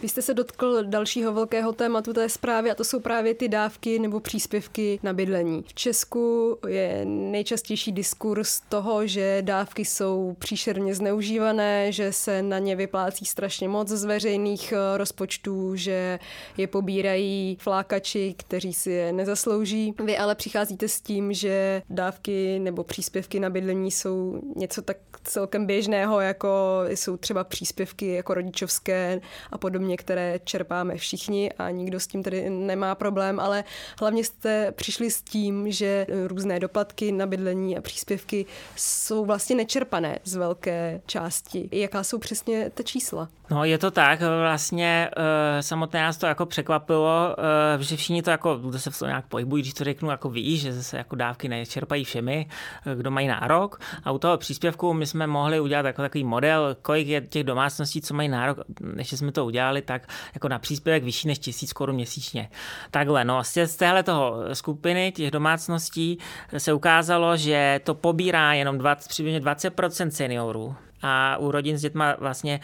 [0.01, 3.99] Vy jste se dotkl dalšího velkého tématu té zprávy a to jsou právě ty dávky
[3.99, 5.63] nebo příspěvky na bydlení.
[5.67, 12.75] V Česku je nejčastější diskurs toho, že dávky jsou příšerně zneužívané, že se na ně
[12.75, 16.19] vyplácí strašně moc z veřejných eh, rozpočtů, že
[16.57, 19.93] je pobírají flákači, kteří si je nezaslouží.
[20.03, 25.65] Vy ale přicházíte s tím, že dávky nebo příspěvky na bydlení jsou něco tak celkem
[25.65, 26.49] běžného, jako
[26.87, 32.49] jsou třeba příspěvky jako rodičovské a podobně některé čerpáme všichni a nikdo s tím tedy
[32.49, 33.63] nemá problém, ale
[33.99, 38.45] hlavně jste přišli s tím, že různé doplatky na bydlení a příspěvky
[38.75, 41.69] jsou vlastně nečerpané z velké části.
[41.71, 43.29] Jaká jsou přesně ta čísla?
[43.49, 47.35] No je to tak, vlastně e, samotné nás to jako překvapilo,
[47.79, 50.29] e, že všichni to jako, kdo se v tom nějak pohybují, když to řeknu, jako
[50.29, 52.47] ví, že se jako dávky nečerpají všemi,
[52.95, 53.79] kdo mají nárok.
[54.03, 58.01] A u toho příspěvku my jsme mohli udělat jako takový model, kolik je těch domácností,
[58.01, 61.95] co mají nárok, než jsme to udělali, tak jako na příspěvek vyšší než tisíc korun
[61.95, 62.49] měsíčně.
[62.91, 66.17] Takhle, no z téhle toho skupiny těch domácností
[66.57, 72.15] se ukázalo, že to pobírá jenom 20, přibližně 20% seniorů a u rodin s dětma
[72.19, 72.59] vlastně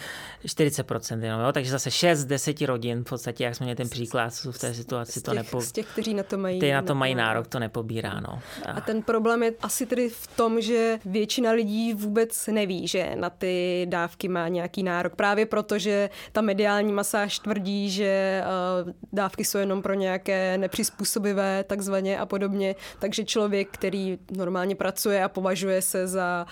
[0.45, 1.51] 40%, jenom, jo?
[1.51, 4.59] takže zase 6 z 10 rodin, v podstatě, jak jsme měli ten příklad, jsou v
[4.59, 5.61] té situaci, těch, to nepo...
[5.61, 8.19] Z těch, kteří na to mají, na to mají nárok, to nepobírá.
[8.19, 8.39] No.
[8.65, 8.71] A...
[8.71, 13.29] a ten problém je asi tedy v tom, že většina lidí vůbec neví, že na
[13.29, 18.43] ty dávky má nějaký nárok, právě proto, že ta mediální masáž tvrdí, že
[18.85, 25.23] uh, dávky jsou jenom pro nějaké nepřizpůsobivé takzvaně a podobně, takže člověk, který normálně pracuje
[25.23, 26.45] a považuje se za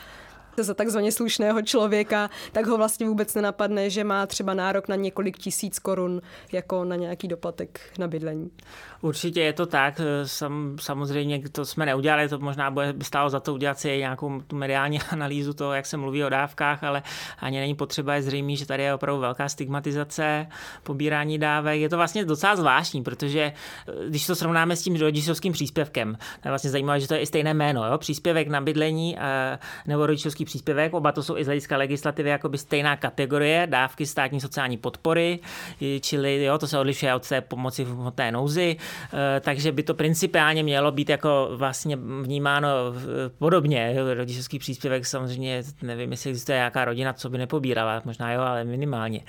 [0.58, 5.38] za takzvaně slušného člověka, tak ho vlastně vůbec nenapadne, že má třeba nárok na několik
[5.38, 8.52] tisíc korun jako na nějaký doplatek na bydlení.
[9.02, 13.40] Určitě je to tak, Sam, samozřejmě to jsme neudělali, to možná bude by stálo za
[13.40, 17.04] to udělat si nějakou tu mediální analýzu toho, jak se mluví o dávkách, ale
[17.40, 20.48] ani není potřeba, je zřejmé, že tady je opravdu velká stigmatizace
[20.84, 21.82] pobírání dávek.
[21.82, 26.52] Je to vlastně docela zvláštní, protože eh, když to srovnáme s tím rodičovským příspěvkem, je
[26.52, 27.98] vlastně zajímavé, že to je i stejné jméno, jo?
[27.98, 32.58] příspěvek na bydlení eh, nebo rodičovský příspěvek, oba to jsou i z hlediska legislativy jakoby
[32.58, 35.40] stejná kategorie, dávky státní sociální podpory,
[36.02, 38.78] čili jo, to se odlišuje od té pomoci v hmotné nouzi,
[39.14, 42.70] Eh, takže by to principiálně mělo být jako vlastně vnímáno
[43.38, 43.96] podobně.
[44.14, 49.22] Rodičovský příspěvek samozřejmě, nevím, jestli existuje nějaká rodina, co by nepobírala, možná jo, ale minimálně.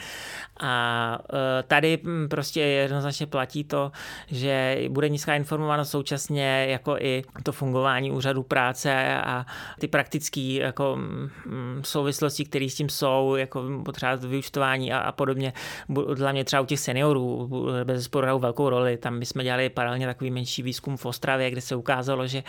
[0.61, 3.93] A eh, tady hm, prostě jednoznačně platí to,
[4.27, 9.47] že bude nízká informovanost současně jako i to fungování úřadu práce a
[9.79, 10.99] ty praktické jako
[11.47, 15.53] hm, souvislosti, které s tím jsou, jako potřeba vyučtování a, a podobně.
[16.15, 17.51] Dla mě třeba u těch seniorů
[17.85, 18.97] bez sporu velkou roli.
[18.97, 22.43] Tam my jsme dělali paralelně takový menší výzkum v Ostravě, kde se ukázalo, že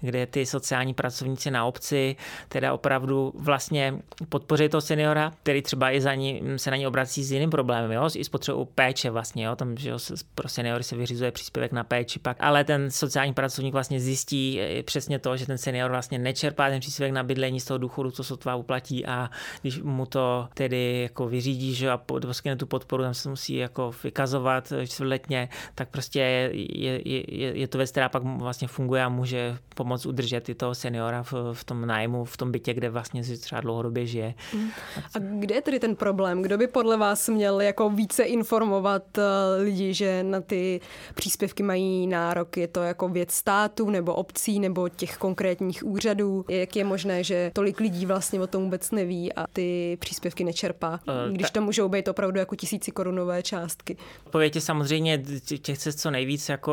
[0.00, 2.16] kde ty sociální pracovníci na obci
[2.48, 3.94] teda opravdu vlastně
[4.28, 7.92] podpoří toho seniora, který třeba i za ní, se na ní obrací s jiným problémem,
[7.92, 8.08] jo?
[8.14, 9.56] i s potřebou péče vlastně, jo?
[9.56, 9.98] tam, že jo,
[10.34, 14.82] pro seniory se vyřizuje příspěvek na péči pak, ale ten sociální pracovník vlastně zjistí eh,
[14.82, 17.78] přesně to, že ten senior vlastně nečerpá ten příspěvek na bydlení z toho
[18.10, 23.02] co sotva uplatí a když mu to tedy jako vyřídí, že a poskytne tu podporu,
[23.02, 28.22] tam se musí jako vykazovat čtvrtletně, tak prostě je, je, je to věc, která pak
[28.22, 32.52] vlastně funguje a může pomoct udržet i toho seniora v, v tom nájmu, v tom
[32.52, 34.34] bytě, kde vlastně si třeba dlouhodobě žije.
[34.54, 34.70] Mm.
[35.14, 36.42] A kde je tedy ten problém?
[36.42, 39.22] Kdo by podle vás měl jako více informovat eh,
[39.62, 40.80] lidi, že na ty
[41.14, 42.56] příspěvky mají nárok?
[42.56, 46.44] Je to jako věc státu nebo obcí nebo těch konkrétních úřadů?
[46.48, 50.44] Jak je možné, že tolik lidí lidí vlastně o tom vůbec neví a ty příspěvky
[50.44, 53.96] nečerpá, uh, když to můžou být opravdu jako tisíci korunové částky.
[54.26, 55.18] Odpověď je samozřejmě
[55.62, 56.72] těch cest co nejvíc, jako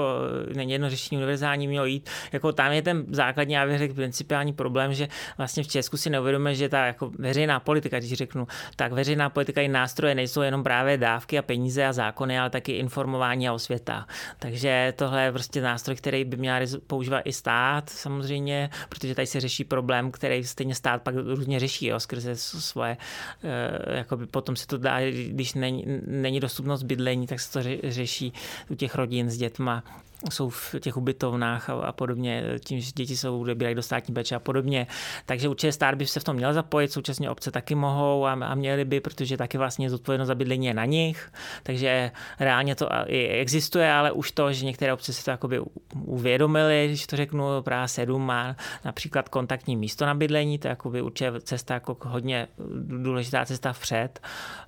[0.55, 2.09] není jedno řešení univerzální mělo jít.
[2.31, 6.09] Jako tam je ten základní, já bych řekl, principiální problém, že vlastně v Česku si
[6.09, 10.63] neuvědomíme, že ta jako veřejná politika, když řeknu, tak veřejná politika i nástroje nejsou jenom
[10.63, 14.07] právě dávky a peníze a zákony, ale taky informování a osvěta.
[14.39, 19.39] Takže tohle je prostě nástroj, který by měl používat i stát samozřejmě, protože tady se
[19.39, 22.97] řeší problém, který stejně stát pak různě řeší jo, skrze svoje,
[23.43, 28.33] eh, jakoby potom se to dá, když není, není dostupnost bydlení, tak se to řeší
[28.69, 29.83] u těch rodin s dětma
[30.31, 34.35] jsou v těch ubytovnách a, a podobně, tím, že děti jsou odebírají do státní péče
[34.35, 34.87] a podobně.
[35.25, 38.55] Takže určitě stát by se v tom měl zapojit, současně obce taky mohou a, a
[38.55, 41.31] měli by, protože taky vlastně zodpovědnost za bydlení je na nich.
[41.63, 45.61] Takže reálně to i existuje, ale už to, že některé obce si to jakoby
[45.95, 51.01] uvědomili, když to řeknu, Praha 7 má například kontaktní místo na bydlení, to je jakoby
[51.01, 52.47] určitě cesta jako hodně
[52.87, 54.19] důležitá cesta vpřed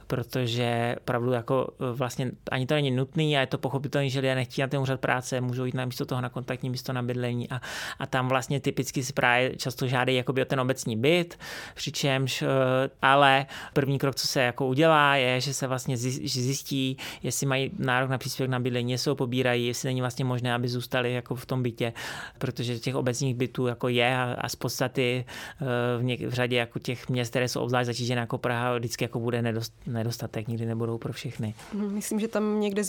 [0.10, 4.36] protože pravdu jako e, vlastně ani to není nutný a je to pochopitelné, že lidé
[4.36, 7.50] nechtějí na ten úřad práce, můžou jít na místo toho na kontaktní místo na bydlení
[7.50, 7.62] a,
[8.00, 11.40] a tam vlastně typicky si právě často žádají jakoby o ten obecní byt,
[11.76, 12.48] přičemž, e,
[13.02, 18.10] ale první krok, co se jako udělá, je, že se vlastně zjistí, jestli mají nárok
[18.10, 21.46] na příspěvek na bydlení, jestli ho pobírají, jestli není vlastně možné, aby zůstali jako v
[21.46, 21.94] tom bytě,
[22.38, 25.26] protože těch obecních bytů jako je a, a z podstaty
[25.62, 29.04] e, v, něk, v řadě jako těch měst, které jsou obzvlášť zatížené jako Praha, vždycky
[29.04, 31.54] jako bude nedost, nedostatek, nikdy nebudou pro všechny.
[31.74, 32.84] Myslím, že tam někde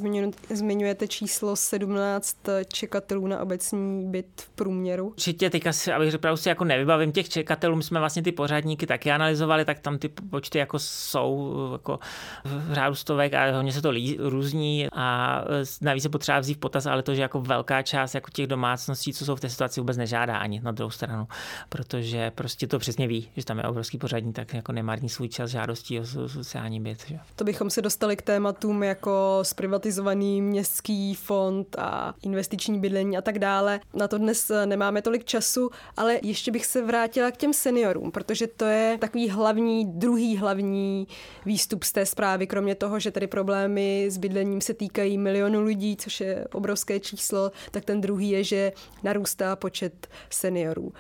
[0.51, 2.40] zmiňujete číslo 17
[2.73, 5.09] čekatelů na obecní byt v průměru.
[5.09, 8.87] Určitě, teďka si, abych řekl, si jako nevybavím těch čekatelů, my jsme vlastně ty pořádníky
[8.87, 11.99] taky analyzovali, tak tam ty počty jako jsou jako
[12.45, 15.41] v řádu stovek a hodně se to lí, různí a
[15.81, 19.13] navíc se potřeba vzít v potaz, ale to, že jako velká část jako těch domácností,
[19.13, 21.29] co jsou v té situaci, vůbec nežádá ani na druhou stranu,
[21.69, 25.51] protože prostě to přesně ví, že tam je obrovský pořadník, tak jako nemarní svůj čas
[25.51, 27.05] žádostí o sociální byt.
[27.07, 27.19] Že?
[27.37, 33.39] To bychom se dostali k tématům jako zprivatizovaný městský fond a investiční bydlení a tak
[33.39, 33.81] dále.
[33.95, 38.11] Na to dnes eh, nemáme tolik času, ale ještě bych se vrátila k těm seniorům,
[38.11, 41.09] protože to je takový hlavní, druhý hlavní
[41.47, 45.97] výstup z té zprávy, kromě toho, že tady problémy s bydlením se týkají milionu lidí,
[45.97, 50.93] což je obrovské číslo, tak ten druhý je, že narůstá počet seniorů.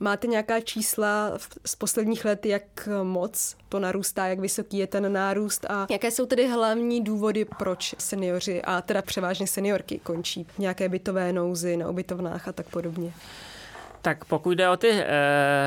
[0.00, 1.32] Máte nějaká čísla
[1.66, 6.26] z posledních let, jak moc to narůstá, jak vysoký je ten nárůst a jaké jsou
[6.26, 11.88] tedy hlavní důvody, proč seniori a teda převážně seniorky končí v nějaké bytové nouzy na
[11.88, 13.12] ubytovnách a tak podobně?
[14.02, 14.96] Tak pokud jde o ty uh,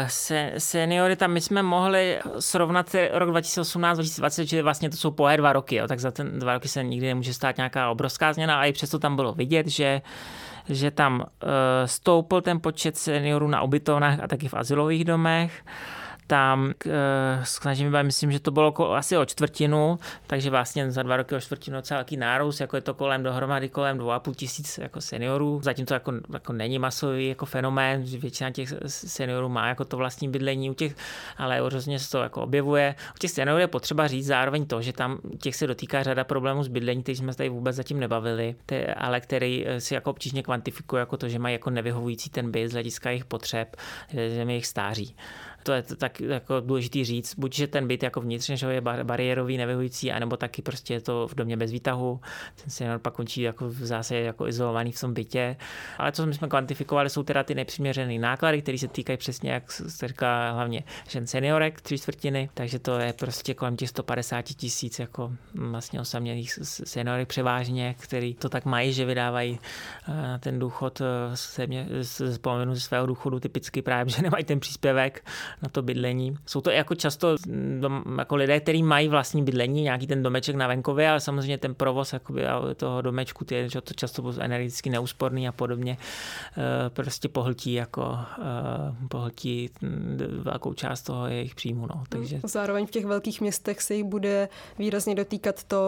[0.08, 5.54] se, seniory, tam my jsme mohli srovnat rok 2018-2020, že vlastně to jsou pohé dva
[5.54, 8.66] roky, jo, tak za ten dva roky se nikdy nemůže stát nějaká obrovská změna a
[8.66, 10.02] i přesto tam bylo vidět, že
[10.70, 11.50] že tam uh,
[11.86, 15.64] stoupl ten počet seniorů na ubytovnách a taky v asilových domech
[16.30, 16.92] tam uh,
[17.44, 21.40] snažím se, myslím, že to bylo asi o čtvrtinu, takže vlastně za dva roky o
[21.40, 25.60] čtvrtinu docela velký nárůst, jako je to kolem dohromady kolem 2,5 tisíc jako seniorů.
[25.64, 29.98] Zatím to jako, jako není masový jako fenomén, že většina těch seniorů má jako to
[29.98, 30.96] vlastní bydlení u těch,
[31.38, 32.96] ale hrozně se to jako objevuje.
[33.16, 36.64] U těch seniorů je potřeba říct zároveň to, že tam těch se dotýká řada problémů
[36.64, 38.56] s bydlení, který jsme tady vůbec zatím nebavili,
[38.98, 42.70] ale který eh, si jako obtížně kvantifikuje jako to, že mají jako nevyhovující ten byt
[42.70, 43.76] z hlediska jejich potřeb,
[44.14, 45.16] že jejich stáří
[45.64, 49.04] to je tak jako důležitý říct, buď, že ten byt jako vnitřně že je bar-
[49.04, 52.20] bariérový, nevyhovující, anebo taky prostě je to v domě bez výtahu,
[52.56, 55.56] ten senior pak končí jako v zásadě jako izolovaný v tom bytě.
[55.98, 60.08] Ale co jsme kvantifikovali, jsou teda ty nepřiměřené náklady, které se týkají přesně, jak se
[60.08, 65.32] říká, hlavně žen seniorek, tři čtvrtiny, takže to je prostě kolem těch 150 tisíc jako
[65.54, 69.60] vlastně osamělých seniorek převážně, který to tak mají, že vydávají
[70.10, 72.40] eh, ten důchod eh, z
[72.74, 75.26] ze svého důchodu typicky právě, že nemají ten příspěvek
[75.62, 76.38] na to bydlení.
[76.46, 77.36] Jsou to jako často
[77.80, 81.76] dom, jako lidé, kteří mají vlastní bydlení, nějaký ten domeček na venkově, ale samozřejmě ten
[81.76, 82.44] provoz jakoby,
[82.76, 85.98] toho domečku, ty, že to často energeticky neúsporný a podobně,
[86.58, 89.70] eh, prostě pohltí jako eh, pohltí
[90.42, 91.88] velkou část toho jejich příjmu.
[91.88, 92.04] No.
[92.10, 92.40] Takže...
[92.44, 95.80] Zároveň v těch velkých městech se jich bude výrazně dotýkat to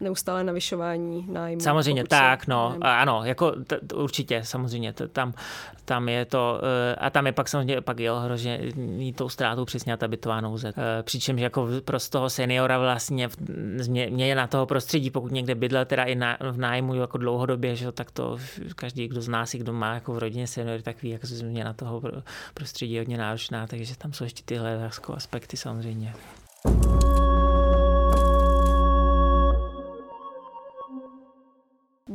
[0.00, 1.60] neustále navyšování nájmu.
[1.60, 2.84] Samozřejmě, tak, no, nájmu.
[2.84, 5.34] ano, jako t, t, určitě, samozřejmě, t, tam,
[5.84, 8.16] tam je to, eh, a tam je pak samozřejmě pak jo,
[8.98, 10.68] hrozně tou ztrátou přesně ta bytová nouze.
[10.68, 13.28] Eh, přičemž jako pro toho seniora vlastně
[14.10, 17.92] mě na toho prostředí, pokud někde bydlel teda i na, v nájmu jako dlouhodobě, že,
[17.92, 18.38] tak to
[18.74, 21.24] každý, kdo z nás, kdo má jako v rodině seniory, tak ví, jak
[21.64, 22.02] na toho
[22.54, 26.14] prostředí hodně náročná, takže tam jsou ještě tyhle jako aspekty samozřejmě.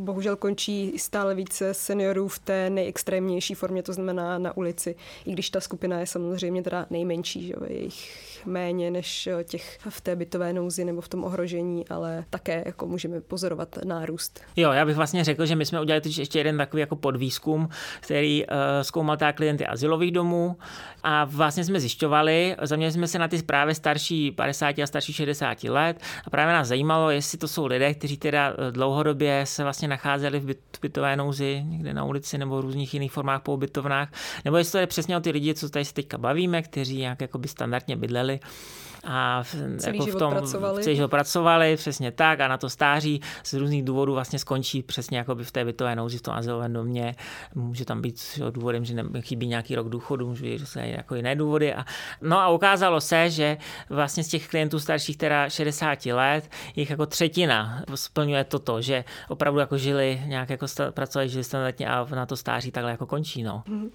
[0.05, 4.95] Bohužel končí stále více seniorů v té nejextrémnější formě, to znamená na ulici,
[5.25, 10.01] i když ta skupina je samozřejmě teda nejmenší, že je jich méně než těch v
[10.01, 14.41] té bytové nouzi nebo v tom ohrožení, ale také jako můžeme pozorovat nárůst.
[14.55, 17.69] Jo, já bych vlastně řekl, že my jsme udělali teď ještě jeden takový jako podvýzkum,
[17.99, 18.51] který uh,
[18.81, 20.57] zkoumal ta klienty asilových domů
[21.03, 25.63] a vlastně jsme zjišťovali, zaměřili jsme se na ty právě starší 50 a starší 60
[25.63, 29.87] let a právě nás zajímalo, jestli to jsou lidé, kteří teda eh, dlouhodobě se vlastně
[29.95, 34.09] nacházeli v byt, bytové nouzi někde na ulici nebo v různých jiných formách po ubytovnách,
[34.45, 37.21] nebo jestli to je přesně o ty lidi, co tady se teďka bavíme, kteří nějak
[37.21, 38.39] jako by standardně bydleli
[39.05, 39.43] a
[39.77, 40.83] celý jako v tom pracovali.
[40.83, 45.17] celý život pracovali, přesně tak a na to stáří z různých důvodů vlastně skončí přesně
[45.17, 47.15] jako by v té bytové nouzi v tom azylovém domě.
[47.55, 51.73] Může tam být důvodem, že chybí nějaký rok důchodu, může být jako jiné důvody.
[51.73, 51.85] A,
[52.21, 53.57] no a ukázalo se, že
[53.89, 59.59] vlastně z těch klientů starších teda 60 let, jich jako třetina splňuje toto, že opravdu
[59.59, 63.43] jako žili nějak jako pracovali, žili standardně a na to stáří takhle jako končí.
[63.43, 63.63] No.
[63.67, 63.89] Mm-hmm.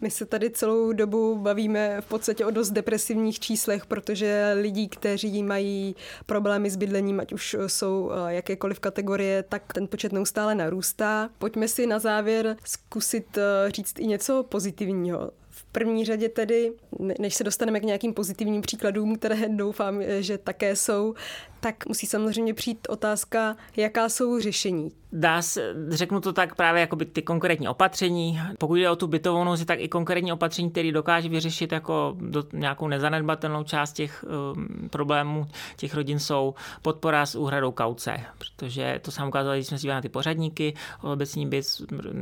[0.00, 5.42] My se tady celou dobu bavíme v podstatě o dost depresivních číslech, protože lidí, kteří
[5.42, 11.30] mají problémy s bydlením, ať už jsou eh, jakékoliv kategorie, tak ten počet neustále narůstá.
[11.38, 15.30] Pojďme si na závěr zkusit eh, říct i něco pozitivního.
[15.50, 16.72] V první řadě tedy,
[17.18, 21.14] než se dostaneme k nějakým pozitivním příkladům, které doufám, že také jsou,
[21.60, 24.92] tak musí samozřejmě přijít otázka, jaká jsou řešení.
[25.12, 28.40] Dá se, řeknu to tak právě jako by ty konkrétní opatření.
[28.58, 32.44] Pokud jde o tu bytovou nouzi, tak i konkrétní opatření, které dokáže vyřešit jako do,
[32.52, 35.46] nějakou nezanedbatelnou část těch um, problémů
[35.76, 40.00] těch rodin jsou podpora s úhradou kauce, protože to jsem ukázal, když jsme si na
[40.00, 41.64] ty pořadníky, obecní byt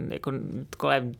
[0.08, 0.32] jako
[0.76, 1.12] kolem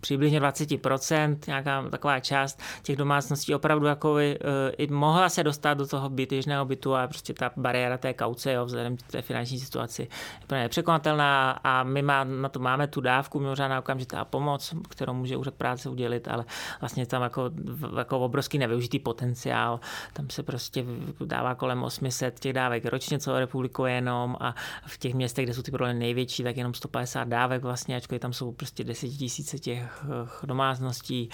[0.00, 5.74] přibližně 20%, nějaká taková část těch domácností opravdu jako by, uh, i mohla se dostat
[5.74, 9.22] do toho byt, běžného bytu a prostě ta bariéra té kauce, jo, vzhledem k té
[9.22, 10.08] finanční situaci,
[10.63, 15.36] je nepřekonatelná a my má, na to máme tu dávku mimořádná okamžitá pomoc, kterou může
[15.36, 16.44] úřad práce udělit, ale
[16.80, 17.50] vlastně tam jako,
[17.98, 19.80] jako obrovský nevyužitý potenciál.
[20.12, 20.84] Tam se prostě
[21.24, 24.54] dává kolem 800 těch dávek ročně celou republiku jenom a
[24.86, 28.32] v těch městech, kde jsou ty problémy největší, tak jenom 150 dávek vlastně, ačkoliv tam
[28.32, 31.28] jsou prostě 10 tisíce těch eh, domácností.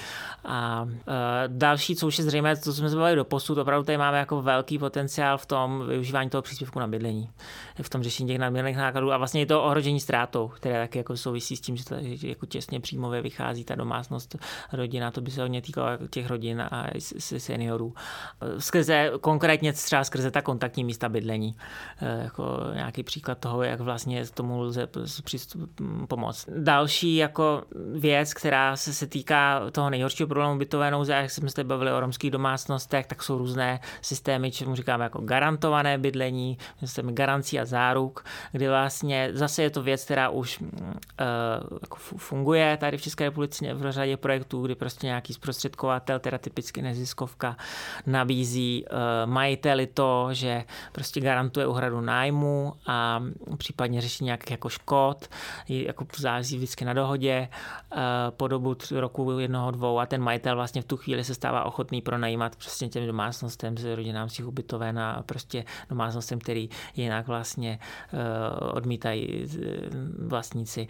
[0.44, 4.18] A e, další, co už je zřejmé, to jsme se do posud, opravdu tady máme
[4.18, 7.30] jako velký potenciál v tom, využívání toho příspěvku na bydlení,
[7.82, 11.16] v tom řešení těch nadměrných nákladů a vlastně je to ohrožení ztrátou, které taky jako
[11.16, 14.36] souvisí s tím, že to jako těsně příjmově vychází ta domácnost,
[14.72, 16.86] rodina, to by se hodně týkalo těch rodin a
[17.38, 17.94] seniorů.
[18.58, 21.56] Skrze, konkrétně třeba skrze ta kontaktní místa bydlení,
[22.00, 24.88] eh, jako nějaký příklad toho, jak vlastně tomu lze
[26.08, 26.48] pomoct.
[26.58, 27.62] Další jako
[27.94, 32.00] věc, která se, se týká toho nejhoršího problému bytové nouze, jak jsme se bavili o
[32.00, 38.24] romských domácnostech, tak jsou různé systémy, čemu říkáme jako garantované bydlení, systémy garancí a záruk,
[38.52, 40.68] kdy vlastně zase je to věc, která už uh,
[41.82, 46.82] jako funguje tady v České republice v řadě projektů, kdy prostě nějaký zprostředkovatel, teda typicky
[46.82, 47.56] neziskovka,
[48.06, 53.22] nabízí uh, majiteli to, že prostě garantuje uhradu nájmu a
[53.56, 55.28] případně řeší nějakých jako škod,
[55.68, 57.48] jako záleží vždycky na dohodě
[57.92, 57.98] uh,
[58.30, 62.02] po dobu roku jednoho, dvou a ten majitel vlastně v tu chvíli se stává ochotný
[62.02, 67.78] pronajímat prostě těm domácnostem, rodinám z těch ubytoven a prostě domácnostem, který jinak vlastně
[68.12, 68.70] uh,
[69.00, 69.88] odmítají eh,
[70.26, 70.86] vlastníci.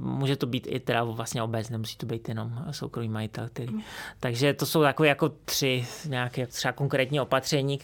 [0.00, 3.48] Může to být i teda vlastně obec, nemusí to být jenom soukromý majitel.
[3.52, 3.74] Který...
[3.74, 3.82] Mm.
[4.20, 7.78] Takže to jsou takové jako tři nějaké třeba konkrétní opatření,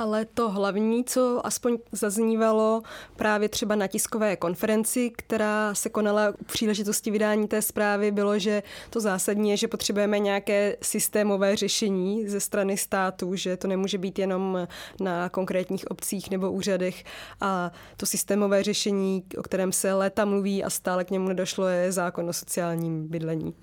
[0.00, 2.82] ale to hlavní, co aspoň zaznívalo
[3.16, 8.62] právě třeba na tiskové konferenci, která se konala u příležitosti vydání té zprávy, bylo, že
[8.90, 14.18] to zásadní je, že potřebujeme nějaké systémové řešení ze strany státu, že to nemůže být
[14.18, 14.68] jenom
[15.00, 17.04] na konkrétních obcích nebo úřadech
[17.40, 21.92] a to systémové řešení, o kterém se léta mluví a stále k němu nedošlo, je
[21.92, 23.54] zákon o sociálním bydlení.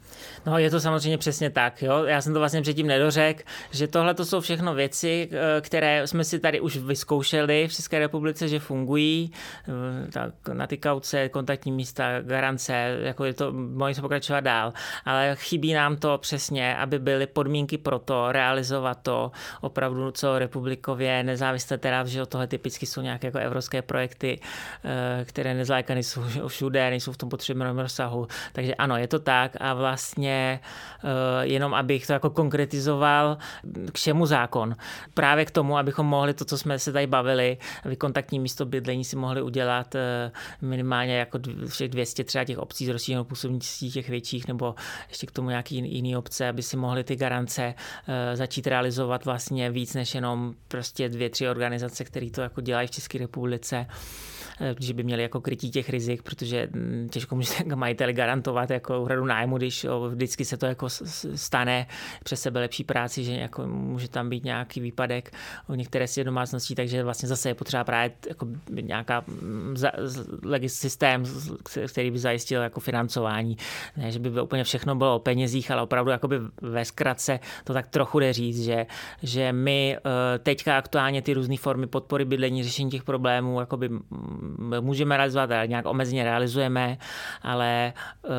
[0.46, 1.82] No je to samozřejmě přesně tak.
[1.82, 2.04] Jo?
[2.04, 6.27] Já jsem to vlastně předtím nedořekl, že tohle to jsou všechno věci, eh, které jsme
[6.28, 9.32] si tady už vyzkoušeli v České republice, že fungují,
[9.68, 14.74] eh, tak na ty kauce, kontaktní místa, garance, jako je to, mohli se pokračovat dál,
[15.06, 21.24] ale chybí nám to přesně, aby byly podmínky pro to, realizovat to opravdu co republikově,
[21.24, 24.40] nezávisle teda, že tohle typicky jsou nějaké jako evropské projekty,
[24.84, 28.28] eh, které nezlájka nejsou všude, nejsou v tom potřebném rozsahu.
[28.54, 30.60] Takže ano, je to tak a vlastně
[31.04, 33.38] eh, jenom abych to jako konkretizoval,
[33.94, 34.76] k čemu zákon?
[35.14, 39.06] Právě k tomu, abychom mohli to, co jsme se tady bavili, aby kontaktní místo bydlení
[39.06, 44.10] si mohli udělat eh, minimálně jako všech 200 třeba těch obcí z rozšířenou působností těch
[44.10, 44.76] větších, nebo
[45.10, 47.74] ještě k tomu nějaký jiný obce, aby si mohli ty garance
[48.08, 52.88] eh, začít realizovat vlastně víc než jenom prostě dvě, tři organizace, které to jako dělají
[52.88, 53.88] v České republice
[54.80, 59.26] že by měli jako krytí těch rizik, protože hm, těžko můžete majiteli garantovat jako úhradu
[59.26, 60.90] nájmu, když vždycky se to jako
[61.36, 61.88] stane
[62.24, 65.32] přes sebe lepší práci, že jako může tam být nějaký výpadek
[65.68, 68.48] u některé si domácností, takže vlastně zase je potřeba právě jako
[68.82, 69.76] nějaká hm,
[70.68, 71.24] systém,
[71.88, 73.58] který by zajistil jako financování.
[73.98, 77.88] Ne, že by úplně všechno bylo o penězích, ale opravdu jakoby ve zkratce to tak
[77.88, 78.86] trochu jde říct, že,
[79.24, 83.90] že my eh, teďka aktuálně ty různé formy podpory bydlení, řešení těch problémů jakoby
[84.80, 86.98] můžeme realizovat, ale nějak omezeně realizujeme,
[87.42, 87.94] ale
[88.24, 88.32] uh,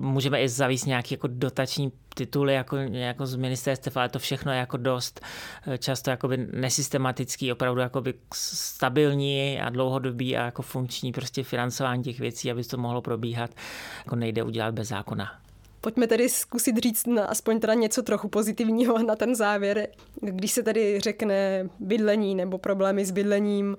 [0.00, 4.58] můžeme i zavíst nějaký jako dotační tituly jako, jako z ministerstva, ale to všechno je
[4.58, 5.20] jako dost
[5.66, 12.20] eh, často jakoby nesystematický, opravdu jakoby stabilní a dlouhodobý a jako funkční prostě financování těch
[12.20, 13.50] věcí, aby to mohlo probíhat,
[13.98, 15.42] jako nejde udělat bez zákona.
[15.80, 19.88] Pojďme tedy zkusit říct na, aspoň teda něco trochu pozitivního na ten závěr.
[20.20, 23.76] Když se tady řekne bydlení nebo problémy s bydlením,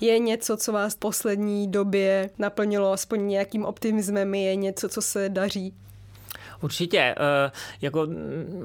[0.00, 5.28] je něco, co vás v poslední době naplnilo aspoň nějakým optimismem, je něco, co se
[5.28, 5.74] daří?
[6.60, 6.98] Určitě.
[6.98, 7.50] Eh,
[7.80, 8.06] jako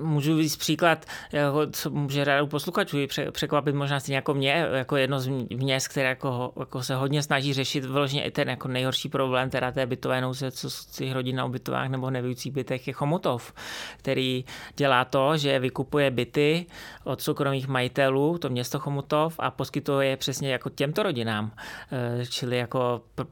[0.04, 2.98] můžu říct příklad, jako, co může rádu posluchačů
[3.32, 7.54] překvapit možná stejně jako mě, jako jedno z měst, které jako, jako se hodně snaží
[7.54, 11.46] řešit vyloženě i ten jako nejhorší problém teda té bytové nouze, co těch rodin na
[11.46, 13.54] ubytovách nebo nevyujících bytech je Chomutov,
[13.98, 14.46] který
[14.78, 16.66] dělá to, že vykupuje byty
[17.04, 21.52] od soukromých majitelů, to město Chomutov a poskytuje je přesně jako těmto rodinám,
[21.92, 23.28] eh, čili jako pr-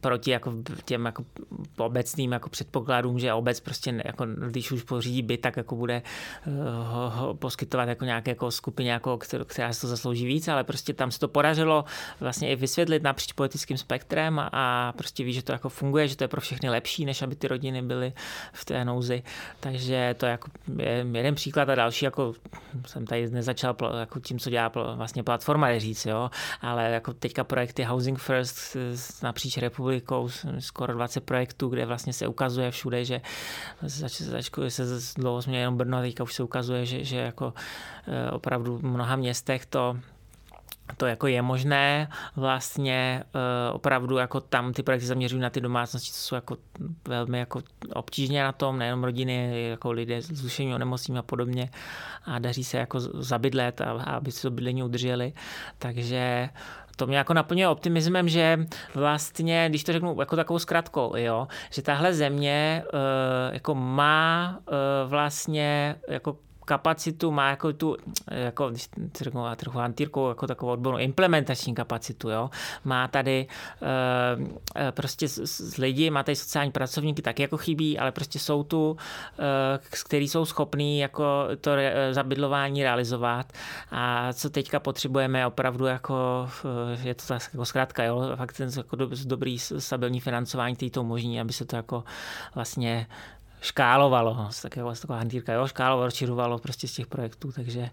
[0.00, 0.52] proti jako
[0.84, 1.24] těm jako
[1.76, 6.02] obecným jako předpokladům, že obec prostě jako, když už pořídí byt, tak jako bude
[6.46, 6.50] eh,
[6.82, 10.94] ho, ho poskytovat jako nějaké jako skupině, jako, která se to zaslouží víc, ale prostě
[10.94, 11.84] tam se to podařilo
[12.20, 16.24] vlastně i vysvětlit napříč politickým spektrem a, prostě ví, že to jako funguje, že to
[16.24, 18.12] je pro všechny lepší, než aby ty rodiny byly
[18.52, 19.22] v té nouzi.
[19.60, 20.50] Takže to je jako
[21.12, 22.34] jeden příklad a další, jako
[22.86, 26.30] jsem tady nezačal jako tím, co dělá vlastně platforma, říct, jo,
[26.60, 28.76] ale jako teďka projekty Housing First
[29.22, 30.28] napříč republikou,
[30.58, 33.20] skoro 20 projektů, kde vlastně se ukazuje všude, že
[33.88, 34.84] zač, začkuje se
[35.16, 37.54] dlouho jsme jenom Brno, teďka už se ukazuje, že, že jako
[38.06, 39.96] eh, opravdu v mnoha městech to
[40.96, 46.12] to jako je možné vlastně uh, opravdu jako tam ty projekty zaměřují na ty domácnosti,
[46.12, 46.56] co jsou jako
[47.08, 47.62] velmi jako
[47.94, 51.70] obtížně na tom, nejenom rodiny, jako lidé s duševním onemocněním a podobně
[52.24, 55.32] a daří se jako zabydlet a aby si to bydlení udrželi,
[55.78, 56.48] takže
[56.98, 58.58] to mě jako naplňuje optimismem, že
[58.94, 65.10] vlastně, když to řeknu jako takovou zkratkou, jo, že tahle země uh, jako má uh,
[65.10, 66.36] vlastně jako
[66.68, 67.96] kapacitu, má jako tu,
[68.30, 68.88] jako, když
[69.18, 72.50] řeknu trochu antírkou, jako takovou odbornou implementační kapacitu, jo.
[72.84, 73.46] Má tady
[74.76, 78.62] e, prostě s, s lidi, má tady sociální pracovníky, taky jako chybí, ale prostě jsou
[78.62, 78.96] tu,
[79.38, 83.52] e, který jsou schopní jako to re, zabydlování realizovat
[83.90, 86.48] a co teďka potřebujeme opravdu jako,
[87.02, 91.40] je to tak jako zkrátka, jo, fakt ten jako dobrý stabilní financování, který to umožní,
[91.40, 92.04] aby se to jako
[92.54, 93.06] vlastně
[93.60, 94.70] škálovalo, vlastně
[95.02, 97.90] taková hantýrka, jo, škálovalo, rozšiřovalo prostě z těch projektů, takže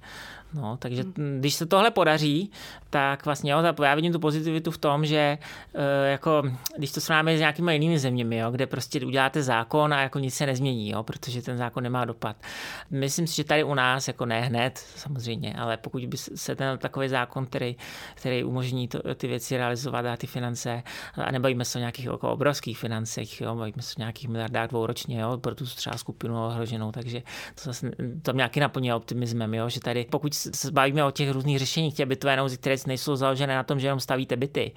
[0.55, 1.37] No, takže hmm.
[1.39, 2.51] když se tohle podaří,
[2.89, 5.37] tak vlastně jo, já vidím tu pozitivitu v tom, že
[5.73, 6.43] uh, jako,
[6.77, 10.35] když to srovnáme s nějakými jinými zeměmi, jo, kde prostě uděláte zákon a jako nic
[10.35, 12.35] se nezmění, jo, protože ten zákon nemá dopad.
[12.91, 16.77] Myslím si, že tady u nás, jako ne hned samozřejmě, ale pokud by se ten
[16.77, 17.75] takový zákon, který,
[18.15, 20.83] který umožní to, ty věci realizovat a ty finance,
[21.15, 25.19] a nebavíme se o nějakých jako obrovských financech, jo, bavíme se o nějakých miliardách dvouročně,
[25.19, 27.21] jo, pro tu třeba skupinu ohroženou, takže
[27.55, 27.91] to, zase,
[28.21, 31.93] to mě nějaký naplňuje optimismem, jo, že tady pokud se bavíme o těch různých řešeních
[31.93, 34.71] těch bytové nouzy, které nejsou založené na tom, že jenom stavíte byty,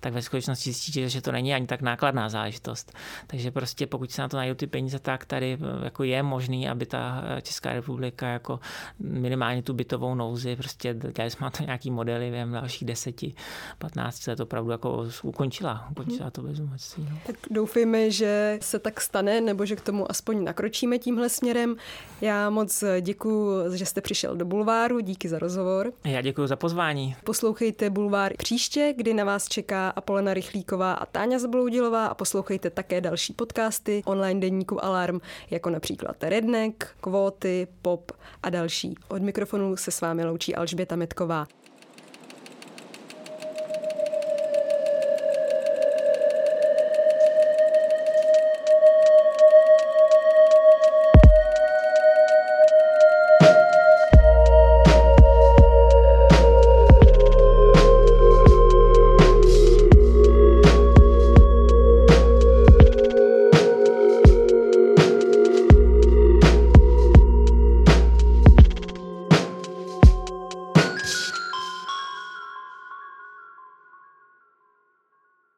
[0.00, 2.92] tak ve skutečnosti zjistíte, že to není ani tak nákladná záležitost.
[3.26, 6.68] Takže prostě pokud se na to najdou ty peníze, tak tady eh, jako je možný,
[6.68, 8.60] aby ta eh, Česká republika jako
[8.98, 13.34] minimálně tu bytovou nouzi, prostě dělali jsme to nějaký modely během dalších deseti,
[13.78, 15.88] 15 let opravdu jako ukončila.
[15.90, 17.08] Ukončila to bez umocní.
[17.10, 17.18] No.
[17.26, 21.76] Tak doufejme, že se tak stane, nebo že k tomu aspoň nakročíme tímhle směrem.
[22.20, 25.92] Já moc děkuji, že jste přišel do Bulváru, díky za rozhovor.
[26.04, 27.16] Já děkuji za pozvání.
[27.24, 33.00] Poslouchejte Bulvár příště, kdy na vás čeká Apolena Rychlíková a Táňa Zabloudilová a poslouchejte také
[33.00, 38.94] další podcasty online denníku Alarm, jako například Redneck, Kvóty, Pop a další.
[39.08, 41.46] Od mikrofonu se s vámi loučí Alžběta Metková.